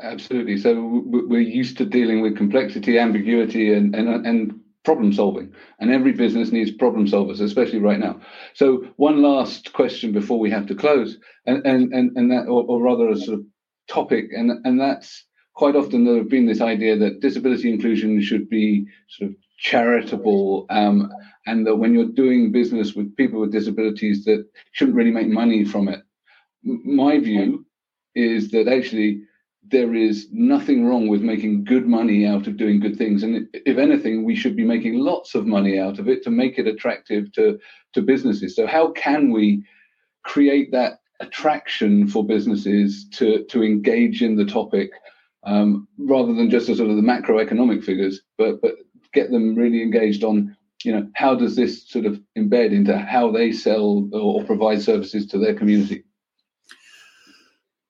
Absolutely. 0.00 0.58
So 0.58 1.02
we're 1.06 1.40
used 1.40 1.76
to 1.78 1.84
dealing 1.84 2.20
with 2.20 2.36
complexity, 2.36 2.98
ambiguity, 2.98 3.72
and 3.72 3.94
and 3.96 4.26
and 4.26 4.60
problem 4.84 5.12
solving 5.12 5.52
and 5.78 5.90
every 5.90 6.12
business 6.12 6.50
needs 6.50 6.70
problem 6.70 7.06
solvers 7.06 7.40
especially 7.40 7.78
right 7.78 8.00
now. 8.00 8.20
So 8.54 8.84
one 8.96 9.22
last 9.22 9.72
question 9.72 10.12
before 10.12 10.38
we 10.38 10.50
have 10.50 10.66
to 10.66 10.74
close 10.74 11.18
and 11.46 11.64
and 11.66 11.92
and, 11.92 12.16
and 12.16 12.30
that 12.30 12.46
or, 12.48 12.64
or 12.64 12.82
rather 12.82 13.08
a 13.08 13.16
sort 13.16 13.38
of 13.38 13.46
topic 13.88 14.30
and 14.32 14.50
and 14.64 14.80
that's 14.80 15.24
quite 15.54 15.76
often 15.76 16.04
there 16.04 16.16
have 16.16 16.28
been 16.28 16.46
this 16.46 16.60
idea 16.60 16.96
that 16.96 17.20
disability 17.20 17.70
inclusion 17.72 18.20
should 18.22 18.48
be 18.48 18.86
sort 19.08 19.30
of 19.30 19.36
charitable 19.58 20.66
um, 20.70 21.10
and 21.46 21.66
that 21.66 21.76
when 21.76 21.94
you're 21.94 22.06
doing 22.06 22.50
business 22.50 22.94
with 22.94 23.14
people 23.16 23.40
with 23.40 23.52
disabilities 23.52 24.24
that 24.24 24.44
shouldn't 24.72 24.96
really 24.96 25.10
make 25.10 25.28
money 25.28 25.64
from 25.64 25.88
it. 25.88 26.00
My 26.62 27.18
view 27.18 27.66
is 28.14 28.50
that 28.50 28.68
actually 28.68 29.22
there 29.68 29.94
is 29.94 30.28
nothing 30.32 30.86
wrong 30.86 31.08
with 31.08 31.22
making 31.22 31.64
good 31.64 31.86
money 31.86 32.26
out 32.26 32.46
of 32.46 32.56
doing 32.56 32.80
good 32.80 32.96
things. 32.96 33.22
And 33.22 33.48
if 33.52 33.78
anything, 33.78 34.24
we 34.24 34.34
should 34.34 34.56
be 34.56 34.64
making 34.64 34.98
lots 34.98 35.34
of 35.34 35.46
money 35.46 35.78
out 35.78 35.98
of 35.98 36.08
it 36.08 36.22
to 36.24 36.30
make 36.30 36.58
it 36.58 36.66
attractive 36.66 37.32
to, 37.32 37.58
to 37.94 38.02
businesses. 38.02 38.56
So, 38.56 38.66
how 38.66 38.90
can 38.92 39.30
we 39.30 39.64
create 40.24 40.72
that 40.72 41.00
attraction 41.20 42.08
for 42.08 42.26
businesses 42.26 43.08
to, 43.10 43.44
to 43.44 43.62
engage 43.62 44.22
in 44.22 44.36
the 44.36 44.44
topic 44.44 44.90
um, 45.44 45.86
rather 45.98 46.32
than 46.34 46.50
just 46.50 46.68
a 46.68 46.76
sort 46.76 46.90
of 46.90 46.96
the 46.96 47.02
macroeconomic 47.02 47.84
figures, 47.84 48.20
but, 48.38 48.60
but 48.60 48.76
get 49.12 49.30
them 49.30 49.54
really 49.54 49.82
engaged 49.82 50.24
on 50.24 50.56
you 50.84 50.92
know 50.92 51.08
how 51.14 51.34
does 51.34 51.54
this 51.54 51.88
sort 51.88 52.06
of 52.06 52.20
embed 52.36 52.72
into 52.72 52.96
how 52.98 53.30
they 53.30 53.52
sell 53.52 54.08
or 54.12 54.42
provide 54.44 54.82
services 54.82 55.26
to 55.26 55.38
their 55.38 55.54
community 55.54 56.02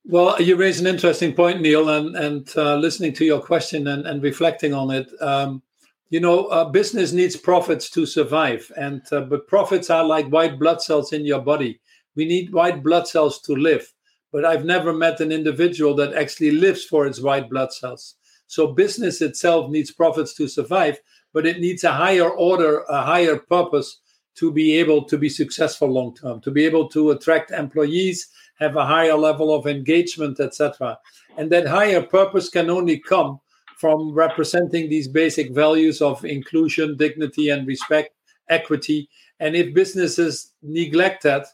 well, 0.04 0.40
you 0.40 0.56
raise 0.56 0.80
an 0.80 0.86
interesting 0.86 1.34
point, 1.34 1.60
Neil, 1.60 1.88
and 1.88 2.16
and 2.16 2.52
uh, 2.56 2.76
listening 2.76 3.12
to 3.14 3.24
your 3.24 3.40
question 3.40 3.86
and, 3.86 4.06
and 4.06 4.22
reflecting 4.22 4.74
on 4.74 4.90
it. 4.90 5.10
Um, 5.20 5.62
you 6.10 6.20
know, 6.20 6.46
uh, 6.46 6.66
business 6.66 7.12
needs 7.12 7.36
profits 7.36 7.88
to 7.90 8.04
survive, 8.04 8.70
and 8.76 9.02
uh, 9.12 9.22
but 9.22 9.46
profits 9.46 9.90
are 9.90 10.04
like 10.04 10.26
white 10.28 10.58
blood 10.58 10.82
cells 10.82 11.12
in 11.12 11.24
your 11.24 11.40
body. 11.40 11.80
We 12.16 12.24
need 12.26 12.52
white 12.52 12.82
blood 12.82 13.06
cells 13.08 13.40
to 13.42 13.54
live, 13.54 13.92
but 14.32 14.44
I've 14.44 14.64
never 14.64 14.92
met 14.92 15.20
an 15.20 15.32
individual 15.32 15.94
that 15.96 16.14
actually 16.14 16.50
lives 16.50 16.84
for 16.84 17.06
its 17.06 17.20
white 17.20 17.48
blood 17.48 17.72
cells. 17.72 18.16
So 18.48 18.66
business 18.66 19.22
itself 19.22 19.70
needs 19.70 19.90
profits 19.90 20.34
to 20.34 20.48
survive, 20.48 21.00
but 21.32 21.46
it 21.46 21.60
needs 21.60 21.84
a 21.84 21.92
higher 21.92 22.28
order, 22.28 22.80
a 22.88 23.02
higher 23.02 23.38
purpose 23.38 24.00
to 24.34 24.52
be 24.52 24.76
able 24.78 25.04
to 25.04 25.16
be 25.16 25.28
successful 25.28 25.88
long 25.88 26.14
term, 26.14 26.40
to 26.40 26.50
be 26.50 26.64
able 26.64 26.88
to 26.88 27.10
attract 27.12 27.50
employees 27.50 28.28
have 28.62 28.76
a 28.76 28.86
higher 28.86 29.14
level 29.14 29.54
of 29.54 29.66
engagement, 29.66 30.40
etc. 30.40 30.98
And 31.36 31.50
that 31.50 31.66
higher 31.66 32.02
purpose 32.02 32.48
can 32.48 32.70
only 32.70 32.98
come 32.98 33.40
from 33.76 34.12
representing 34.12 34.88
these 34.88 35.08
basic 35.08 35.52
values 35.52 36.00
of 36.00 36.24
inclusion, 36.24 36.96
dignity, 36.96 37.48
and 37.48 37.66
respect, 37.66 38.14
equity. 38.48 39.08
And 39.40 39.56
if 39.56 39.74
businesses 39.74 40.52
neglect 40.62 41.24
that 41.24 41.46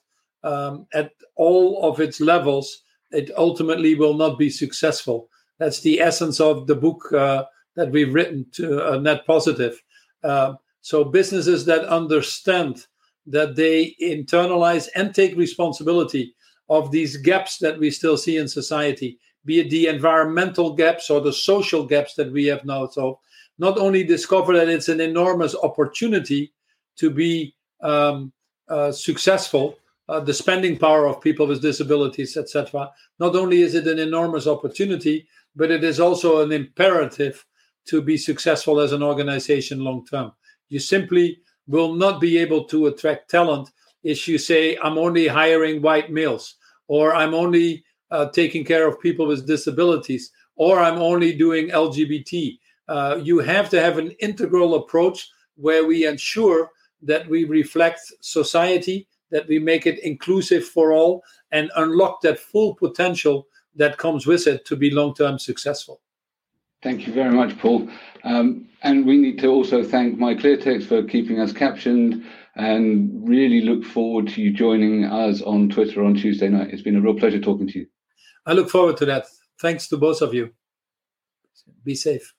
um, 0.44 0.87
at 0.92 1.12
all 1.37 1.83
of 1.88 2.01
its 2.01 2.21
levels, 2.21 2.83
it 3.12 3.31
ultimately 3.37 3.94
will 3.94 4.14
not 4.14 4.38
be 4.38 4.51
successful. 4.51 5.29
That's 5.59 5.81
the 5.81 6.01
essence 6.01 6.40
of 6.40 6.66
the 6.66 6.77
book 6.77 7.11
uh, 7.12 7.44
that 7.77 7.90
we've 7.90 8.12
written 8.12 8.47
to 8.53 8.92
uh, 8.92 8.99
Net 8.99 9.27
Positive. 9.27 9.81
Uh, 10.23 10.55
so 10.83 11.05
businesses 11.05 11.64
that 11.64 11.85
understand 11.87 12.87
that 13.27 13.57
they 13.57 13.94
internalize 14.01 14.88
and 14.94 15.14
take 15.14 15.37
responsibility 15.37 16.35
of 16.68 16.90
these 16.90 17.16
gaps 17.16 17.59
that 17.59 17.78
we 17.78 17.90
still 17.90 18.16
see 18.16 18.37
in 18.37 18.48
society, 18.48 19.18
be 19.44 19.61
it 19.61 19.70
the 19.70 19.87
environmental 19.87 20.74
gaps 20.74 21.11
or 21.11 21.20
the 21.20 21.33
social 21.33 21.85
gaps 21.87 22.14
that 22.14 22.31
we 22.33 22.44
have 22.46 22.64
now 22.64 22.87
So, 22.87 23.20
not 23.59 23.78
only 23.78 24.04
discover 24.04 24.57
that 24.57 24.68
it's 24.68 24.88
an 24.88 25.00
enormous 25.00 25.54
opportunity 25.54 26.52
to 26.96 27.11
be 27.11 27.54
um, 27.81 28.33
uh, 28.68 28.92
successful, 28.92 29.78
uh, 30.09 30.20
the 30.20 30.35
spending 30.35 30.78
power 30.78 31.07
of 31.07 31.20
people 31.20 31.46
with 31.46 31.62
disabilities, 31.62 32.37
etc. 32.37 32.90
Not 33.18 33.35
only 33.35 33.62
is 33.62 33.74
it 33.74 33.87
an 33.87 33.98
enormous 33.98 34.46
opportunity, 34.46 35.26
but 35.57 35.70
it 35.70 35.83
is 35.83 35.98
also 36.00 36.42
an 36.42 36.52
imperative 36.52 37.44
to 37.87 38.00
be 38.02 38.16
successful 38.16 38.81
as 38.81 38.92
an 38.92 39.02
organization 39.02 39.81
long 39.81 40.07
term. 40.07 40.33
You 40.68 40.78
simply 40.78 41.40
will 41.66 41.94
not 41.94 42.20
be 42.20 42.38
able 42.38 42.64
to 42.64 42.87
attract 42.87 43.31
talent 43.31 43.70
if 44.02 44.28
you 44.28 44.38
say, 44.38 44.76
I'm 44.83 44.98
only 44.98 45.26
hiring 45.26 45.83
white 45.83 46.11
males 46.11 46.54
or 46.88 47.14
I'm 47.14 47.35
only 47.35 47.85
uh, 48.11 48.29
taking 48.31 48.64
care 48.64 48.88
of 48.88 49.01
people 49.01 49.27
with 49.27 49.46
disabilities, 49.46 50.33
or 50.57 50.81
I'm 50.81 50.98
only 50.98 51.33
doing 51.35 51.68
LGBT. 51.68 52.59
Uh, 52.88 53.20
you 53.22 53.38
have 53.38 53.68
to 53.70 53.81
have 53.81 53.98
an 53.98 54.11
integral 54.18 54.74
approach 54.74 55.29
where 55.57 55.87
we 55.87 56.07
ensure 56.07 56.70
that 57.03 57.29
we 57.29 57.44
reflect 57.44 58.01
society, 58.20 59.07
that 59.31 59.46
we 59.46 59.59
make 59.59 59.87
it 59.87 59.98
inclusive 60.01 60.64
for 60.64 60.92
all, 60.92 61.22
and 61.53 61.70
unlock 61.77 62.20
that 62.22 62.38
full 62.38 62.74
potential 62.74 63.46
that 63.77 63.98
comes 63.98 64.27
with 64.27 64.46
it 64.46 64.64
to 64.64 64.77
be 64.77 64.90
long 64.90 65.14
term 65.14 65.38
successful. 65.38 66.01
Thank 66.83 67.07
you 67.07 67.12
very 67.12 67.35
much, 67.35 67.59
Paul. 67.59 67.88
Um, 68.22 68.68
and 68.83 69.05
we 69.05 69.16
need 69.16 69.38
to 69.40 69.48
also 69.48 69.83
thank 69.83 70.18
MyClearText 70.18 70.87
for 70.87 71.03
keeping 71.03 71.40
us 71.40 71.53
captioned 71.53 72.24
and 72.59 73.29
really 73.29 73.61
look 73.61 73.85
forward 73.85 74.29
to 74.29 74.42
you 74.42 74.53
joining 74.53 75.05
us 75.05 75.40
on 75.42 75.68
Twitter 75.68 76.03
on 76.03 76.14
Tuesday 76.14 76.49
night. 76.49 76.71
It's 76.73 76.83
been 76.83 76.97
a 76.97 77.01
real 77.01 77.14
pleasure 77.14 77.40
talking 77.40 77.68
to 77.68 77.79
you. 77.79 77.87
I 78.47 78.53
look 78.53 78.68
forward 78.68 78.97
to 78.99 79.07
that. 79.07 79.27
Thanks 79.61 79.88
to 79.88 79.97
both 79.97 80.21
of 80.21 80.35
you. 80.35 80.51
Be 81.85 81.94
safe. 81.94 82.35